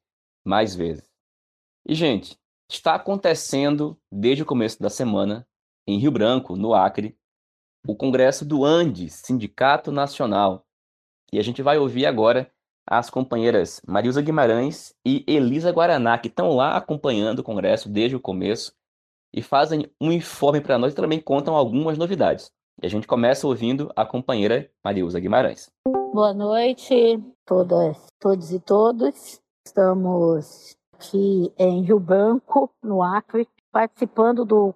mais 0.46 0.76
vezes. 0.76 1.10
E, 1.88 1.96
gente, 1.96 2.38
está 2.70 2.96
acontecendo 2.96 3.98
desde 4.12 4.44
o 4.44 4.46
começo 4.46 4.82
da 4.82 4.90
semana, 4.90 5.48
em 5.88 5.98
Rio 5.98 6.12
Branco, 6.12 6.58
no 6.58 6.74
Acre, 6.74 7.16
o 7.88 7.96
congresso 7.96 8.44
do 8.44 8.66
Andes, 8.66 9.14
Sindicato 9.14 9.92
Nacional. 9.94 10.66
E 11.32 11.40
a 11.40 11.42
gente 11.42 11.62
vai 11.62 11.78
ouvir 11.78 12.06
agora 12.06 12.52
as 12.86 13.10
companheiras 13.10 13.82
Marilza 13.88 14.22
Guimarães 14.22 14.94
e 15.06 15.24
Elisa 15.26 15.72
Guaraná, 15.72 16.18
que 16.18 16.28
estão 16.28 16.54
lá 16.54 16.76
acompanhando 16.76 17.40
o 17.40 17.44
congresso 17.44 17.88
desde 17.88 18.16
o 18.16 18.20
começo 18.20 18.74
e 19.34 19.42
fazem 19.42 19.90
um 20.02 20.12
informe 20.12 20.60
para 20.60 20.78
nós 20.78 20.92
e 20.92 20.96
também 20.96 21.20
contam 21.20 21.56
algumas 21.56 21.98
novidades. 21.98 22.52
E 22.82 22.86
a 22.86 22.90
gente 22.90 23.08
começa 23.08 23.48
ouvindo 23.48 23.92
a 23.96 24.06
companheira 24.06 24.70
Marilza 24.84 25.20
Guimarães. 25.20 25.72
Boa 26.14 26.34
noite, 26.34 27.24
todas, 27.46 27.98
todos 28.20 28.52
e 28.52 28.60
todos. 28.60 29.42
Estamos 29.66 30.76
aqui 30.94 31.54
em 31.58 31.84
Rio 31.84 32.00
Branco, 32.00 32.70
no 32.84 33.02
Acre, 33.02 33.48
participando 33.72 34.46
do 34.46 34.74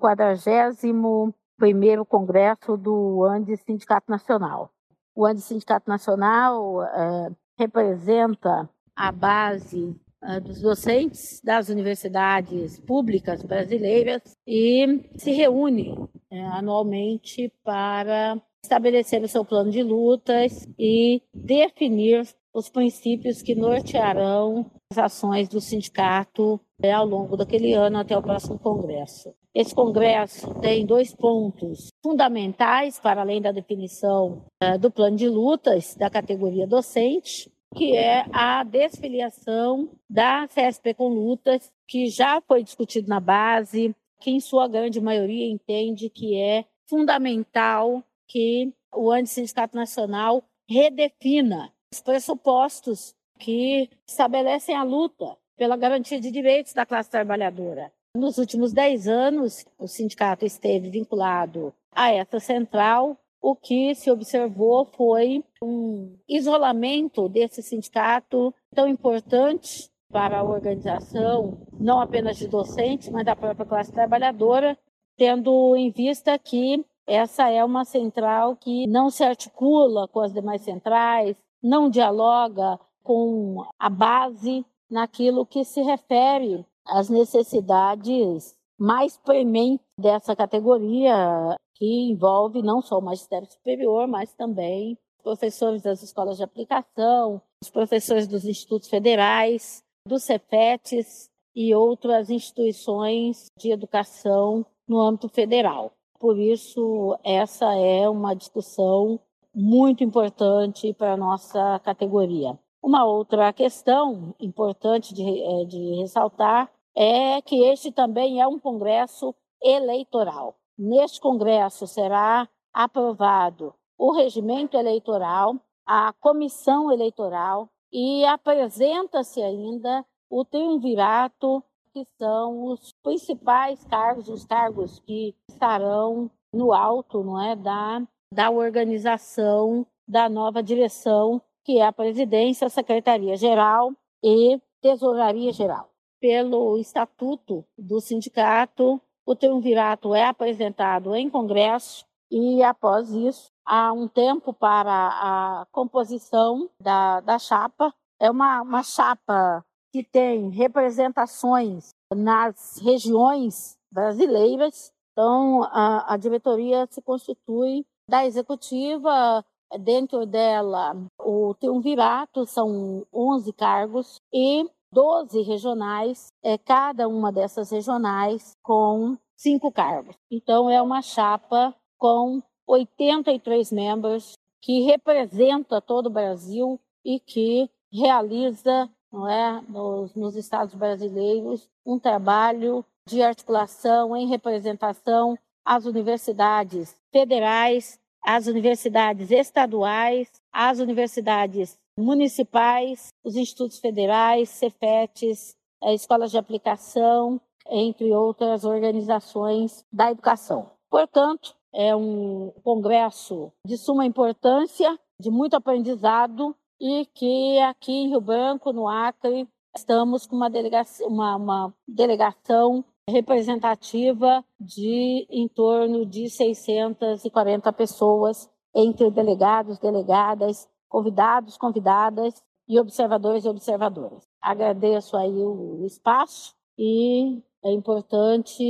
41º 1.62 2.06
Congresso 2.06 2.76
do 2.76 3.24
Andes 3.24 3.62
Sindicato 3.62 4.10
Nacional. 4.10 4.72
O 5.16 5.26
Andes 5.26 5.44
Sindicato 5.44 5.88
Nacional 5.88 6.84
é, 6.84 7.30
representa 7.60 8.68
a 8.96 9.12
base 9.12 9.96
ah, 10.22 10.40
dos 10.40 10.62
docentes 10.62 11.42
das 11.44 11.70
universidades 11.70 12.80
públicas 12.80 13.44
brasileiras 13.44 14.22
e 14.48 15.10
se 15.18 15.32
reúne 15.32 15.96
é, 16.30 16.42
anualmente 16.48 17.54
para 17.64 18.42
estabelecer 18.64 19.22
o 19.24 19.28
seu 19.28 19.44
plano 19.44 19.72
de 19.72 19.84
lutas 19.84 20.68
e 20.78 21.22
definir 21.34 22.28
os 22.54 22.70
princípios 22.70 23.42
que 23.42 23.56
nortearão 23.56 24.70
as 24.92 24.98
ações 24.98 25.48
do 25.48 25.62
sindicato 25.62 26.60
é, 26.82 26.92
ao 26.92 27.06
longo 27.06 27.38
daquele 27.38 27.74
ano 27.74 27.98
até 27.98 28.18
o 28.18 28.22
próximo 28.22 28.60
congresso. 28.60 29.34
Esse 29.54 29.74
congresso 29.76 30.54
tem 30.56 30.86
dois 30.86 31.14
pontos 31.14 31.88
fundamentais 32.04 33.00
para 33.00 33.22
além 33.22 33.42
da 33.42 33.52
definição 33.52 34.46
é, 34.62 34.78
do 34.78 34.92
plano 34.92 35.18
de 35.18 35.28
lutas 35.28 35.96
da 35.96 36.10
categoria 36.10 36.68
docente, 36.68 37.52
que 37.76 37.96
é 37.96 38.26
a 38.34 38.64
desfiliação 38.64 39.90
da 40.10 40.48
CSP 40.48 40.94
com 40.94 41.08
lutas, 41.08 41.72
que 41.88 42.08
já 42.08 42.42
foi 42.42 42.64
discutido 42.64 43.08
na 43.08 43.20
base, 43.20 43.96
que 44.20 44.32
em 44.32 44.40
sua 44.40 44.68
grande 44.68 45.00
maioria 45.00 45.50
entende 45.50 46.10
que 46.10 46.38
é 46.38 46.66
fundamental 46.90 48.04
que 48.32 48.74
o 48.96 49.12
Antissindicato 49.12 49.76
Nacional 49.76 50.44
redefina 50.70 51.72
os 51.94 52.02
pressupostos 52.02 53.14
que 53.38 53.90
estabelecem 54.08 54.76
a 54.76 54.84
luta 54.84 55.38
pela 55.58 55.76
garantia 55.76 56.20
de 56.20 56.32
direitos 56.32 56.74
da 56.74 56.86
classe 56.86 57.10
trabalhadora. 57.10 57.92
Nos 58.16 58.38
últimos 58.38 58.72
dez 58.72 59.08
anos, 59.08 59.66
o 59.78 59.88
sindicato 59.88 60.46
esteve 60.46 60.90
vinculado 60.90 61.74
a 61.94 62.12
essa 62.12 62.40
central. 62.40 63.18
O 63.42 63.56
que 63.56 63.94
se 63.96 64.10
observou 64.10 64.86
foi 64.86 65.44
um 65.64 66.16
isolamento 66.28 67.28
desse 67.28 67.62
sindicato 67.62 68.54
tão 68.74 68.88
importante 68.88 69.90
para 70.12 70.40
a 70.40 70.44
organização, 70.44 71.66
não 71.80 72.00
apenas 72.00 72.38
de 72.38 72.48
docentes, 72.48 73.10
mas 73.10 73.26
da 73.26 73.36
própria 73.36 73.66
classe 73.66 73.92
trabalhadora, 73.92 74.78
tendo 75.18 75.76
em 75.76 75.90
vista 75.90 76.38
que 76.38 76.86
essa 77.08 77.50
é 77.50 77.64
uma 77.64 77.84
central 77.84 78.56
que 78.56 78.88
não 78.88 79.10
se 79.10 79.24
articula 79.24 80.08
com 80.08 80.20
as 80.20 80.34
demais 80.34 80.62
centrais, 80.62 81.36
não 81.62 81.90
dialoga 81.90 82.80
com 83.04 83.66
a 83.80 83.90
base 83.90 84.66
naquilo 84.90 85.46
que 85.46 85.64
se 85.64 85.82
refere 85.82 86.66
às 86.86 87.10
necessidades 87.10 88.56
mais 88.78 89.18
prementes 89.18 89.86
dessa 89.98 90.36
categoria, 90.36 91.56
que 91.76 92.10
envolve 92.10 92.62
não 92.62 92.82
só 92.82 92.98
o 92.98 93.02
magistério 93.02 93.50
superior, 93.52 94.08
mas 94.08 94.34
também 94.34 94.98
professores 95.24 95.84
das 95.84 96.02
escolas 96.02 96.38
de 96.38 96.44
aplicação, 96.44 97.42
os 97.64 97.70
professores 97.70 98.28
dos 98.28 98.44
institutos 98.44 98.90
federais, 98.90 99.84
dos 100.08 100.24
CEPETs 100.24 101.30
e 101.56 101.76
outras 101.76 102.30
instituições 102.30 103.46
de 103.58 103.72
educação 103.72 104.66
no 104.88 105.00
âmbito 105.00 105.30
federal. 105.30 105.92
Por 106.22 106.38
isso, 106.38 107.18
essa 107.24 107.74
é 107.76 108.08
uma 108.08 108.36
discussão 108.36 109.20
muito 109.56 110.04
importante 110.04 110.94
para 110.94 111.14
a 111.14 111.18
nossa 111.18 111.80
categoria. 111.80 112.60
Uma 112.80 113.04
outra 113.06 113.52
questão 113.52 114.36
importante 114.40 115.16
de, 115.16 115.24
eh, 115.24 115.66
de 115.66 115.96
ressaltar 115.96 116.72
é 116.96 117.42
que 117.42 117.64
este 117.64 117.92
também 117.92 118.40
é 118.40 118.48
um 118.48 118.60
congresso 118.60 119.34
eleitoral. 119.64 120.54
Neste 120.78 121.20
congresso 121.20 121.88
será 121.88 122.48
aprovado 122.72 123.74
o 123.98 124.12
regimento 124.12 124.78
eleitoral, 124.78 125.56
a 125.88 126.14
comissão 126.20 126.92
eleitoral 126.92 127.68
e 127.92 128.24
apresenta-se 128.26 129.42
ainda 129.42 130.06
o 130.30 130.46
triunvirato, 130.46 131.64
que 131.94 132.06
são 132.18 132.66
os 132.66 132.94
principais 133.04 133.84
cargos, 133.86 134.30
os 134.30 134.46
cargos 134.46 135.00
que 135.00 135.36
estarão 135.50 136.30
no 136.54 136.74
alto 136.74 137.24
não 137.24 137.42
é, 137.42 137.56
da 137.56 138.02
da 138.34 138.50
organização 138.50 139.86
da 140.08 140.30
nova 140.30 140.64
direção, 140.64 141.42
que 141.64 141.80
é 141.80 141.86
a 141.86 141.92
presidência, 141.92 142.68
a 142.68 142.70
secretaria-geral 142.70 143.94
e 144.24 144.60
tesouraria-geral. 144.82 145.90
Pelo 146.20 146.78
estatuto 146.78 147.66
do 147.78 148.00
sindicato, 148.00 149.02
o 149.26 149.36
triunvirato 149.36 150.16
é 150.16 150.26
apresentado 150.26 151.16
em 151.16 151.30
congresso 151.30 152.06
e, 152.32 152.64
após 152.64 153.12
isso, 153.12 153.52
há 153.66 153.92
um 153.92 154.08
tempo 154.08 154.54
para 154.54 154.92
a 154.92 155.68
composição 155.72 156.70
da, 156.80 157.20
da 157.20 157.38
chapa. 157.38 157.94
É 158.20 158.30
uma, 158.30 158.62
uma 158.62 158.84
chapa 158.84 159.66
que 159.92 160.04
tem 160.04 160.50
representações 160.50 161.90
nas 162.14 162.80
regiões 162.82 163.78
brasileiras. 163.92 164.92
Então, 165.12 165.64
a, 165.64 166.14
a 166.14 166.18
diretoria 166.18 166.88
se 166.90 167.02
constitui 167.02 167.86
da 168.08 168.26
executiva, 168.26 169.44
dentro 169.80 170.26
dela, 170.26 170.96
o 171.20 171.54
triunvirato, 171.56 172.46
são 172.46 173.06
11 173.14 173.54
cargos, 173.54 174.18
e 174.34 174.70
12 174.94 175.42
regionais, 175.42 176.28
é, 176.44 176.58
cada 176.58 177.08
uma 177.08 177.32
dessas 177.32 177.72
regionais 177.72 178.52
com 178.62 179.18
cinco 179.38 179.72
cargos. 179.72 180.16
Então, 180.30 180.70
é 180.70 180.82
uma 180.82 181.02
chapa 181.02 181.74
com 181.98 182.42
83 182.68 183.72
membros 183.72 184.34
que 184.62 184.82
representa 184.82 185.82
todo 185.82 186.08
o 186.08 186.12
Brasil 186.12 186.80
e 187.04 187.20
que 187.20 187.70
realiza 187.92 188.90
não 189.12 189.28
é, 189.28 189.62
nos, 189.68 190.16
nos 190.16 190.36
estados 190.36 190.74
brasileiros 190.74 191.70
um 191.86 192.00
trabalho 192.00 192.86
de 193.08 193.22
articulação 193.22 194.16
em 194.16 194.28
representação 194.28 195.38
às 195.66 195.86
universidades 195.86 196.96
federais, 197.12 198.00
às 198.24 198.48
universidades 198.48 199.32
estaduais, 199.32 200.32
às 200.52 200.80
universidades 200.80 201.78
municipais, 201.98 203.10
os 203.24 203.36
institutos 203.36 203.80
federais, 203.80 204.50
CEFETs, 204.50 205.56
escolas 205.84 206.32
de 206.32 206.38
aplicação, 206.38 207.40
entre 207.70 208.12
outras 208.14 208.64
organizações 208.64 209.86
da 209.92 210.12
educação. 210.12 210.72
Portanto, 210.90 211.56
é 211.74 211.96
um 211.96 212.52
congresso 212.64 213.52
de 213.66 213.78
suma 213.78 214.06
importância, 214.06 214.98
de 215.20 215.30
muito 215.30 215.56
aprendizado 215.56 216.56
e 216.82 217.06
que 217.14 217.60
aqui 217.60 217.92
em 217.92 218.10
Rio 218.10 218.20
Branco, 218.20 218.74
no 218.74 218.88
Acre, 218.88 219.48
estamos 219.76 220.26
com 220.26 220.36
uma 220.36 220.50
delegação, 220.50 221.08
uma, 221.08 221.36
uma 221.36 221.74
delegação 221.88 222.84
representativa 223.08 224.44
de 224.60 225.28
em 225.30 225.48
torno 225.48 226.08
de 226.08 226.28
640 226.28 227.72
pessoas, 227.74 228.50
entre 228.74 229.12
delegados, 229.12 229.78
delegadas, 229.78 230.68
convidados, 230.90 231.56
convidadas 231.56 232.42
e 232.68 232.80
observadores 232.80 233.46
e 233.46 233.50
observadoras. 233.50 234.28
Agradeço 234.42 235.16
aí 235.16 235.36
o 235.36 235.86
espaço 235.86 236.56
e 236.80 237.44
é 237.64 237.72
importante 237.72 238.64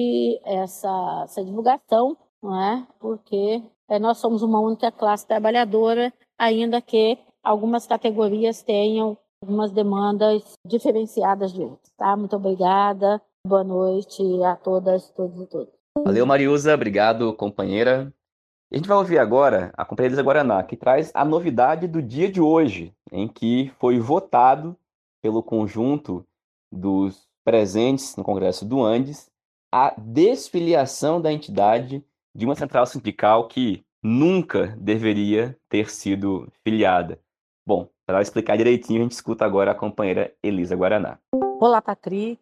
essa, 0.43 1.21
essa 1.23 1.45
divulgação, 1.45 2.17
não 2.43 2.61
é? 2.61 2.85
Porque 2.99 3.63
é, 3.87 3.99
nós 3.99 4.17
somos 4.17 4.41
uma 4.41 4.59
única 4.59 4.91
classe 4.91 5.25
trabalhadora, 5.25 6.11
ainda 6.37 6.81
que 6.81 7.17
algumas 7.43 7.87
categorias 7.87 8.61
tenham 8.61 9.17
algumas 9.41 9.71
demandas 9.71 10.53
diferenciadas 10.65 11.51
de 11.53 11.61
outras. 11.61 11.91
Tá? 11.97 12.15
Muito 12.15 12.35
obrigada. 12.35 13.21
Boa 13.45 13.63
noite 13.63 14.21
a 14.43 14.55
todas, 14.55 15.09
todos 15.09 15.41
e 15.41 15.47
todas. 15.47 15.73
Valeu, 16.05 16.25
Mariusa. 16.25 16.73
Obrigado, 16.73 17.33
companheira. 17.33 18.13
A 18.71 18.75
gente 18.77 18.87
vai 18.87 18.97
ouvir 18.97 19.19
agora 19.19 19.71
a 19.75 19.83
companheira 19.83 20.13
Elisa 20.13 20.23
Guaraná, 20.23 20.63
que 20.63 20.77
traz 20.77 21.11
a 21.13 21.25
novidade 21.25 21.87
do 21.87 22.01
dia 22.01 22.31
de 22.31 22.39
hoje, 22.39 22.93
em 23.11 23.27
que 23.27 23.71
foi 23.79 23.99
votado 23.99 24.77
pelo 25.21 25.43
conjunto 25.43 26.25
dos 26.71 27.27
presentes 27.43 28.15
no 28.15 28.23
Congresso 28.23 28.63
do 28.63 28.81
Andes 28.81 29.29
a 29.73 29.93
desfiliação 29.97 31.21
da 31.21 31.31
entidade 31.31 32.03
de 32.35 32.45
uma 32.45 32.55
central 32.55 32.85
sindical 32.85 33.47
que 33.47 33.83
nunca 34.03 34.75
deveria 34.77 35.57
ter 35.69 35.89
sido 35.89 36.51
filiada. 36.63 37.19
Bom, 37.65 37.87
para 38.07 38.21
explicar 38.21 38.57
direitinho, 38.57 39.01
a 39.01 39.03
gente 39.03 39.11
escuta 39.11 39.45
agora 39.45 39.71
a 39.71 39.75
companheira 39.75 40.33
Elisa 40.41 40.75
Guaraná. 40.75 41.19
Olá, 41.59 41.79
Patrick. 41.81 42.39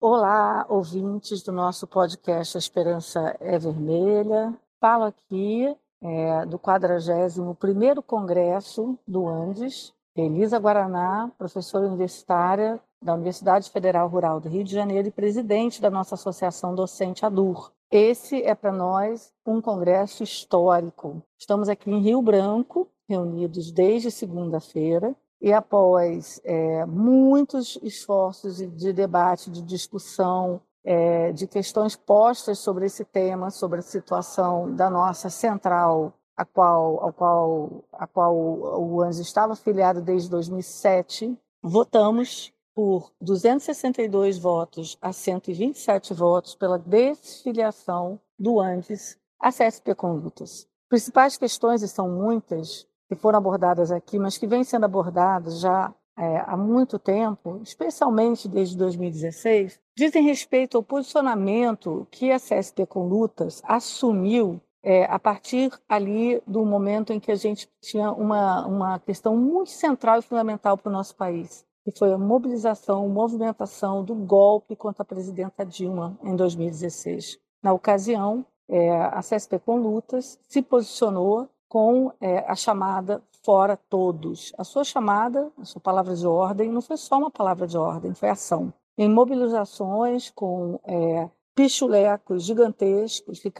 Olá, 0.00 0.64
ouvintes 0.68 1.42
do 1.42 1.52
nosso 1.52 1.86
podcast 1.86 2.56
A 2.56 2.58
Esperança 2.58 3.36
é 3.40 3.58
Vermelha. 3.58 4.54
Falo 4.80 5.04
aqui 5.04 5.76
é, 6.02 6.46
do 6.46 6.58
41º 6.58 8.02
Congresso 8.02 8.98
do 9.06 9.28
Andes. 9.28 9.92
Elisa 10.16 10.58
Guaraná, 10.58 11.30
professora 11.36 11.86
universitária 11.86 12.80
da 13.02 13.14
Universidade 13.14 13.70
Federal 13.70 14.08
Rural 14.08 14.40
do 14.40 14.48
Rio 14.48 14.64
de 14.64 14.72
Janeiro 14.72 15.08
e 15.08 15.12
presidente 15.12 15.80
da 15.80 15.90
nossa 15.90 16.14
associação 16.14 16.74
docente 16.74 17.24
ADUR. 17.24 17.70
Esse 17.90 18.42
é 18.42 18.54
para 18.54 18.72
nós 18.72 19.32
um 19.46 19.60
congresso 19.60 20.22
histórico. 20.22 21.22
Estamos 21.38 21.68
aqui 21.68 21.90
em 21.90 22.00
Rio 22.00 22.20
Branco, 22.20 22.88
reunidos 23.08 23.72
desde 23.72 24.10
segunda-feira, 24.10 25.16
e 25.40 25.52
após 25.52 26.40
é, 26.44 26.84
muitos 26.84 27.78
esforços 27.82 28.58
de 28.58 28.92
debate, 28.92 29.50
de 29.50 29.62
discussão, 29.62 30.60
é, 30.84 31.32
de 31.32 31.46
questões 31.46 31.94
postas 31.94 32.58
sobre 32.58 32.86
esse 32.86 33.04
tema, 33.04 33.50
sobre 33.50 33.78
a 33.78 33.82
situação 33.82 34.74
da 34.74 34.90
nossa 34.90 35.30
central 35.30 36.12
a 36.38 36.44
qual, 36.44 37.00
ao 37.02 37.12
qual, 37.12 37.84
a 37.92 38.06
qual 38.06 38.36
o 38.36 39.02
ANS 39.02 39.18
estava 39.18 39.54
afiliado 39.54 40.00
desde 40.00 40.30
2007, 40.30 41.36
votamos 41.60 42.52
por 42.72 43.12
262 43.20 44.38
votos 44.38 44.96
a 45.02 45.12
127 45.12 46.14
votos 46.14 46.54
pela 46.54 46.78
desfiliação 46.78 48.20
do 48.38 48.60
ANDES 48.60 49.18
à 49.40 49.50
CSP 49.50 49.96
Condutas. 49.96 50.68
Principais 50.88 51.36
questões, 51.36 51.82
e 51.82 51.88
são 51.88 52.08
muitas, 52.08 52.86
que 53.08 53.16
foram 53.16 53.38
abordadas 53.38 53.90
aqui, 53.90 54.18
mas 54.18 54.36
que 54.36 54.46
vêm 54.46 54.62
sendo 54.62 54.84
abordadas 54.84 55.60
já 55.60 55.92
é, 56.18 56.44
há 56.46 56.56
muito 56.56 56.98
tempo, 56.98 57.60
especialmente 57.62 58.48
desde 58.48 58.76
2016, 58.76 59.78
dizem 59.96 60.22
respeito 60.22 60.76
ao 60.76 60.82
posicionamento 60.82 62.06
que 62.10 62.32
a 62.32 62.38
CSP 62.38 62.86
Condutas 62.86 63.62
assumiu 63.64 64.60
é, 64.82 65.04
a 65.04 65.18
partir 65.18 65.70
ali 65.88 66.42
do 66.46 66.64
momento 66.64 67.12
em 67.12 67.20
que 67.20 67.30
a 67.32 67.36
gente 67.36 67.68
tinha 67.80 68.12
uma, 68.12 68.66
uma 68.66 68.98
questão 68.98 69.36
muito 69.36 69.70
central 69.70 70.18
e 70.18 70.22
fundamental 70.22 70.76
para 70.76 70.90
o 70.90 70.92
nosso 70.92 71.16
país, 71.16 71.64
que 71.84 71.96
foi 71.96 72.12
a 72.12 72.18
mobilização, 72.18 73.08
movimentação 73.08 74.04
do 74.04 74.14
golpe 74.14 74.76
contra 74.76 75.02
a 75.02 75.06
presidenta 75.06 75.64
Dilma 75.64 76.18
em 76.22 76.34
2016. 76.34 77.38
Na 77.62 77.72
ocasião, 77.72 78.44
é, 78.68 78.90
a 78.90 79.20
CSP 79.20 79.58
com 79.60 79.78
Lutas 79.78 80.38
se 80.48 80.62
posicionou 80.62 81.48
com 81.68 82.12
é, 82.20 82.38
a 82.40 82.54
chamada 82.54 83.22
Fora 83.44 83.76
Todos. 83.76 84.52
A 84.58 84.64
sua 84.64 84.84
chamada, 84.84 85.50
a 85.58 85.64
sua 85.64 85.80
palavra 85.80 86.14
de 86.14 86.26
ordem, 86.26 86.70
não 86.70 86.82
foi 86.82 86.96
só 86.96 87.18
uma 87.18 87.30
palavra 87.30 87.66
de 87.66 87.76
ordem, 87.76 88.14
foi 88.14 88.28
ação. 88.28 88.72
Em 88.96 89.08
mobilizações 89.08 90.30
com 90.30 90.80
é, 90.84 91.28
pichulecos 91.54 92.44
gigantescos 92.44 93.40
que 93.40 93.52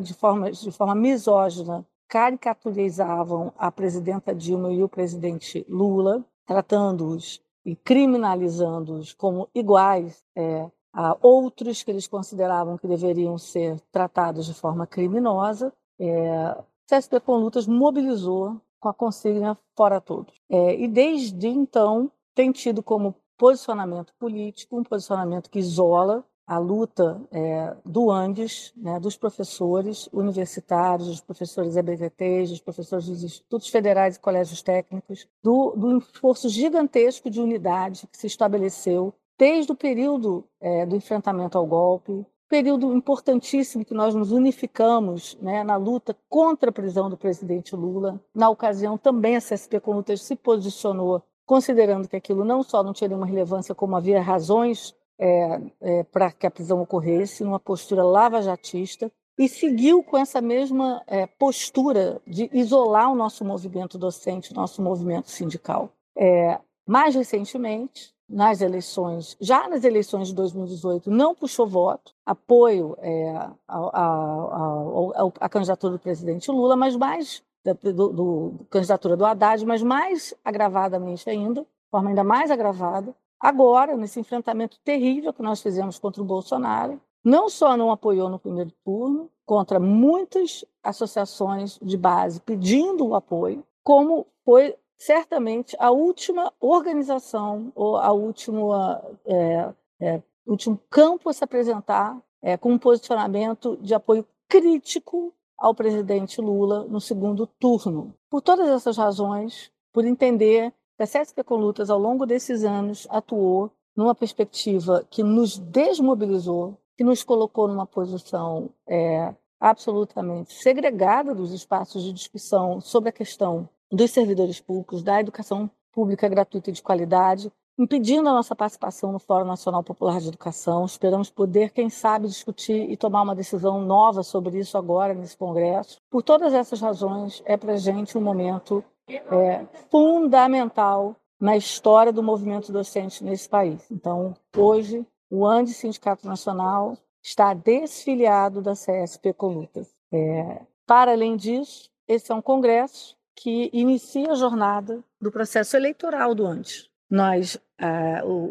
de 0.00 0.14
forma, 0.14 0.50
de 0.50 0.70
forma 0.70 0.94
misógina 0.94 1.86
caricaturizavam 2.08 3.52
a 3.58 3.70
presidenta 3.70 4.34
Dilma 4.34 4.72
e 4.72 4.82
o 4.82 4.88
presidente 4.88 5.64
Lula, 5.68 6.24
tratando-os 6.46 7.42
e 7.64 7.76
criminalizando-os 7.76 9.12
como 9.12 9.48
iguais 9.54 10.24
é, 10.34 10.70
a 10.92 11.16
outros 11.20 11.82
que 11.82 11.90
eles 11.90 12.08
consideravam 12.08 12.78
que 12.78 12.88
deveriam 12.88 13.36
ser 13.36 13.78
tratados 13.92 14.46
de 14.46 14.54
forma 14.54 14.86
criminosa. 14.86 15.72
É, 15.98 16.56
CSP 16.88 17.20
com 17.20 17.36
Lutas 17.36 17.66
mobilizou 17.66 18.60
com 18.80 18.88
a 18.88 18.94
consigna 18.94 19.58
fora 19.76 20.00
todos. 20.00 20.34
É, 20.48 20.74
e 20.74 20.88
desde 20.88 21.46
então 21.46 22.10
tem 22.34 22.50
tido 22.50 22.82
como 22.82 23.14
posicionamento 23.36 24.12
político 24.18 24.78
um 24.78 24.82
posicionamento 24.82 25.50
que 25.50 25.58
isola 25.58 26.24
a 26.46 26.56
luta 26.56 27.20
é, 27.30 27.76
do 27.84 28.10
Andes, 28.10 28.72
né, 28.74 28.98
dos 28.98 29.18
professores 29.18 30.08
universitários, 30.10 31.08
dos 31.08 31.20
professores 31.20 31.76
EBVTs, 31.76 32.50
dos 32.50 32.60
professores 32.60 33.06
dos 33.06 33.22
institutos 33.22 33.68
federais 33.68 34.16
e 34.16 34.20
colégios 34.20 34.62
técnicos, 34.62 35.28
do, 35.42 35.72
do 35.76 35.98
esforço 35.98 36.48
gigantesco 36.48 37.28
de 37.28 37.38
unidade 37.38 38.06
que 38.06 38.16
se 38.16 38.26
estabeleceu 38.26 39.12
desde 39.38 39.70
o 39.72 39.76
período 39.76 40.42
é, 40.58 40.86
do 40.86 40.96
enfrentamento 40.96 41.58
ao 41.58 41.66
golpe, 41.66 42.26
período 42.48 42.94
importantíssimo 42.94 43.84
que 43.84 43.94
nós 43.94 44.14
nos 44.14 44.32
unificamos 44.32 45.36
né, 45.40 45.62
na 45.62 45.76
luta 45.76 46.16
contra 46.28 46.70
a 46.70 46.72
prisão 46.72 47.10
do 47.10 47.16
presidente 47.16 47.76
Lula. 47.76 48.20
Na 48.34 48.48
ocasião, 48.48 48.96
também 48.96 49.36
a 49.36 49.40
CSP 49.40 49.80
com 49.80 49.92
lutas 49.92 50.22
se 50.22 50.34
posicionou 50.34 51.22
considerando 51.48 52.06
que 52.06 52.16
aquilo 52.16 52.44
não 52.44 52.62
só 52.62 52.82
não 52.82 52.92
tinha 52.92 53.08
nenhuma 53.08 53.26
relevância, 53.26 53.74
como 53.74 53.96
havia 53.96 54.20
razões 54.20 54.94
é, 55.18 55.60
é, 55.80 56.04
para 56.04 56.30
que 56.30 56.46
a 56.46 56.50
prisão 56.50 56.82
ocorresse, 56.82 57.42
numa 57.42 57.58
postura 57.58 58.04
lavajatista, 58.04 59.10
e 59.38 59.48
seguiu 59.48 60.02
com 60.02 60.18
essa 60.18 60.42
mesma 60.42 61.02
é, 61.06 61.26
postura 61.26 62.20
de 62.26 62.50
isolar 62.52 63.10
o 63.10 63.14
nosso 63.14 63.44
movimento 63.44 63.96
docente, 63.96 64.54
nosso 64.54 64.82
movimento 64.82 65.30
sindical. 65.30 65.90
É, 66.14 66.58
mais 66.86 67.14
recentemente, 67.14 68.12
nas 68.28 68.60
eleições, 68.60 69.36
já 69.40 69.68
nas 69.68 69.84
eleições 69.84 70.28
de 70.28 70.34
2018, 70.34 71.10
não 71.10 71.34
puxou 71.34 71.66
voto, 71.66 72.12
apoio 72.26 72.96
é, 73.00 73.48
à 73.66 75.48
candidatura 75.48 75.94
do 75.94 75.98
presidente 75.98 76.50
Lula, 76.50 76.76
mas 76.76 76.94
mais 76.94 77.42
da 77.64 77.72
do, 77.72 78.08
do, 78.08 78.54
candidatura 78.70 79.16
do 79.16 79.24
Haddad, 79.24 79.64
mas 79.64 79.82
mais 79.82 80.34
agravadamente 80.44 81.28
ainda, 81.28 81.62
de 81.62 81.90
forma 81.90 82.10
ainda 82.10 82.22
mais 82.22 82.50
agravada, 82.50 83.14
Agora, 83.40 83.96
nesse 83.96 84.18
enfrentamento 84.18 84.78
terrível 84.80 85.32
que 85.32 85.42
nós 85.42 85.62
fizemos 85.62 85.98
contra 85.98 86.20
o 86.20 86.26
Bolsonaro, 86.26 87.00
não 87.24 87.48
só 87.48 87.76
não 87.76 87.92
apoiou 87.92 88.28
no 88.28 88.38
primeiro 88.38 88.72
turno, 88.84 89.30
contra 89.46 89.78
muitas 89.78 90.64
associações 90.82 91.78
de 91.80 91.96
base 91.96 92.40
pedindo 92.40 93.06
o 93.06 93.14
apoio, 93.14 93.64
como 93.82 94.26
foi 94.44 94.74
certamente 94.98 95.76
a 95.78 95.90
última 95.90 96.52
organização 96.60 97.72
ou 97.74 97.96
a 97.96 98.12
última 98.12 99.02
é, 99.24 99.72
é, 100.00 100.22
último 100.46 100.80
campo 100.90 101.28
a 101.28 101.32
se 101.32 101.44
apresentar 101.44 102.20
é, 102.42 102.56
com 102.56 102.72
um 102.72 102.78
posicionamento 102.78 103.76
de 103.80 103.94
apoio 103.94 104.26
crítico 104.48 105.32
ao 105.56 105.74
presidente 105.74 106.40
Lula 106.40 106.84
no 106.84 107.00
segundo 107.00 107.46
turno. 107.46 108.14
Por 108.30 108.40
todas 108.40 108.68
essas 108.68 108.96
razões, 108.96 109.70
por 109.92 110.04
entender 110.04 110.72
a 110.98 111.06
CESP 111.06 111.44
com 111.44 111.56
Lutas, 111.56 111.90
ao 111.90 111.98
longo 111.98 112.26
desses 112.26 112.64
anos, 112.64 113.06
atuou 113.10 113.70
numa 113.96 114.14
perspectiva 114.14 115.06
que 115.10 115.22
nos 115.22 115.58
desmobilizou, 115.58 116.76
que 116.96 117.04
nos 117.04 117.22
colocou 117.22 117.68
numa 117.68 117.86
posição 117.86 118.70
é, 118.86 119.34
absolutamente 119.60 120.52
segregada 120.52 121.34
dos 121.34 121.52
espaços 121.52 122.02
de 122.02 122.12
discussão 122.12 122.80
sobre 122.80 123.10
a 123.10 123.12
questão 123.12 123.68
dos 123.90 124.10
servidores 124.10 124.60
públicos, 124.60 125.02
da 125.02 125.20
educação 125.20 125.70
pública 125.92 126.28
gratuita 126.28 126.70
e 126.70 126.72
de 126.72 126.82
qualidade, 126.82 127.50
impedindo 127.78 128.28
a 128.28 128.32
nossa 128.32 128.56
participação 128.56 129.12
no 129.12 129.18
Fórum 129.18 129.44
Nacional 129.44 129.82
Popular 129.82 130.20
de 130.20 130.28
Educação. 130.28 130.84
Esperamos 130.84 131.30
poder, 131.30 131.70
quem 131.70 131.88
sabe, 131.88 132.26
discutir 132.26 132.90
e 132.90 132.96
tomar 132.96 133.22
uma 133.22 133.34
decisão 133.34 133.80
nova 133.80 134.22
sobre 134.22 134.58
isso 134.58 134.76
agora 134.76 135.14
nesse 135.14 135.36
Congresso. 135.36 136.00
Por 136.10 136.22
todas 136.22 136.52
essas 136.52 136.80
razões, 136.80 137.42
é 137.46 137.56
para 137.56 137.74
a 137.74 137.76
gente 137.76 138.18
um 138.18 138.20
momento 138.20 138.84
é, 139.08 139.64
fundamental 139.90 141.16
na 141.40 141.56
história 141.56 142.12
do 142.12 142.22
movimento 142.22 142.72
docente 142.72 143.22
nesse 143.22 143.48
país. 143.48 143.88
Então, 143.90 144.34
hoje, 144.56 145.06
o 145.30 145.46
ANDE 145.46 145.72
Sindicato 145.72 146.26
Nacional 146.26 146.96
está 147.22 147.54
desfiliado 147.54 148.60
da 148.60 148.72
CSP 148.72 149.32
Colutas. 149.34 149.94
É, 150.12 150.62
para 150.86 151.12
além 151.12 151.36
disso, 151.36 151.90
esse 152.08 152.32
é 152.32 152.34
um 152.34 152.42
congresso 152.42 153.17
que 153.38 153.70
inicia 153.72 154.32
a 154.32 154.34
jornada 154.34 155.02
do 155.20 155.30
processo 155.30 155.76
eleitoral 155.76 156.34
do 156.34 156.44
ANDE. 156.44 156.88
Nós, 157.08 157.56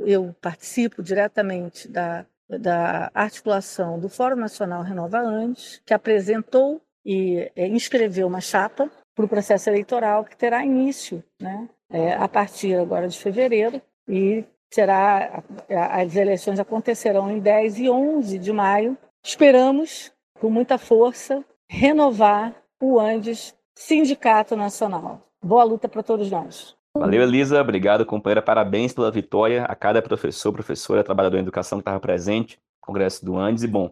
eu 0.06 0.36
participo 0.42 1.04
diretamente 1.04 1.88
da, 1.88 2.26
da 2.50 3.12
articulação 3.14 4.00
do 4.00 4.10
Fórum 4.10 4.38
Nacional 4.38 4.82
Renova 4.84 5.20
Andes, 5.20 5.82
que 5.86 5.94
apresentou 5.94 6.82
e 7.06 7.52
é, 7.56 7.68
inscreveu 7.68 8.28
uma 8.28 8.42
chapa 8.42 8.90
para 9.16 9.26
o 9.26 9.30
processo 9.30 9.70
eleitoral 9.70 10.26
que 10.26 10.36
terá 10.36 10.66
início 10.66 11.24
né, 11.40 11.70
é, 11.90 12.14
a 12.14 12.28
partir 12.28 12.76
agora 12.76 13.08
de 13.08 13.18
fevereiro 13.18 13.82
e 14.08 14.44
será 14.74 15.44
as 15.70 16.16
eleições 16.16 16.60
acontecerão 16.60 17.32
em 17.32 17.40
10 17.40 17.80
e 17.80 17.90
11 17.90 18.40
de 18.40 18.52
maio. 18.52 18.98
Esperamos, 19.24 20.12
com 20.40 20.50
muita 20.50 20.78
força, 20.78 21.44
renovar 21.70 22.56
o 22.82 23.00
Andes 23.00 23.57
Sindicato 23.78 24.56
Nacional. 24.56 25.22
Boa 25.42 25.64
luta 25.64 25.88
para 25.88 26.02
todos 26.02 26.32
nós. 26.32 26.76
Valeu, 26.98 27.22
Elisa. 27.22 27.62
Obrigado, 27.62 28.08
companheira. 28.08 28.42
Parabéns 28.42 28.92
pela 28.92 29.12
vitória 29.12 29.66
a 29.66 29.76
cada 29.76 30.02
professor, 30.02 30.52
professora, 30.52 31.04
trabalhador 31.04 31.38
em 31.38 31.42
educação 31.42 31.78
que 31.78 31.84
estava 31.84 32.00
presente 32.00 32.56
no 32.56 32.88
Congresso 32.88 33.24
do 33.24 33.38
Andes. 33.38 33.64
E, 33.64 33.68
bom, 33.68 33.92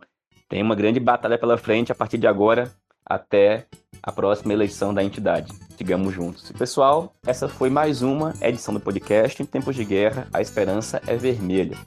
tem 0.50 0.64
uma 0.64 0.74
grande 0.74 1.00
batalha 1.00 1.38
pela 1.38 1.56
frente 1.56 1.92
a 1.92 1.96
partir 1.96 2.18
de 2.18 2.26
agora 2.26 2.74
até 3.06 3.68
a 4.02 4.12
próxima 4.12 4.54
eleição 4.54 4.92
da 4.92 5.04
entidade. 5.04 5.54
Sigamos 5.78 6.16
juntos. 6.16 6.52
pessoal, 6.54 7.14
essa 7.26 7.48
foi 7.48 7.70
mais 7.70 8.02
uma 8.02 8.34
edição 8.42 8.74
do 8.74 8.80
podcast 8.80 9.42
Em 9.42 9.46
Tempos 9.46 9.76
de 9.76 9.86
Guerra, 9.86 10.28
a 10.34 10.42
Esperança 10.42 11.00
é 11.06 11.16
Vermelha. 11.16 11.78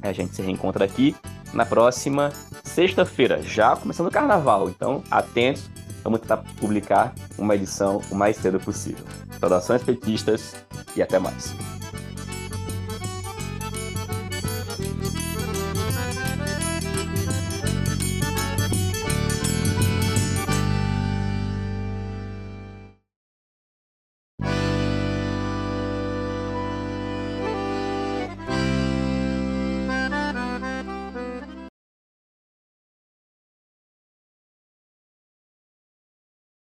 A 0.00 0.12
gente 0.12 0.36
se 0.36 0.42
reencontra 0.42 0.84
aqui 0.84 1.16
na 1.52 1.66
próxima 1.66 2.30
sexta-feira, 2.62 3.42
já 3.42 3.74
começando 3.74 4.06
o 4.06 4.12
carnaval. 4.12 4.68
Então, 4.68 5.02
atentos, 5.10 5.68
vamos 6.02 6.20
tentar 6.20 6.38
publicar 6.60 7.14
uma 7.38 7.54
edição 7.54 8.00
o 8.10 8.14
mais 8.14 8.36
cedo 8.36 8.60
possível. 8.60 9.04
Saudações 9.40 9.82
petistas 9.82 10.54
e 10.96 11.02
até 11.02 11.18
mais. 11.18 11.54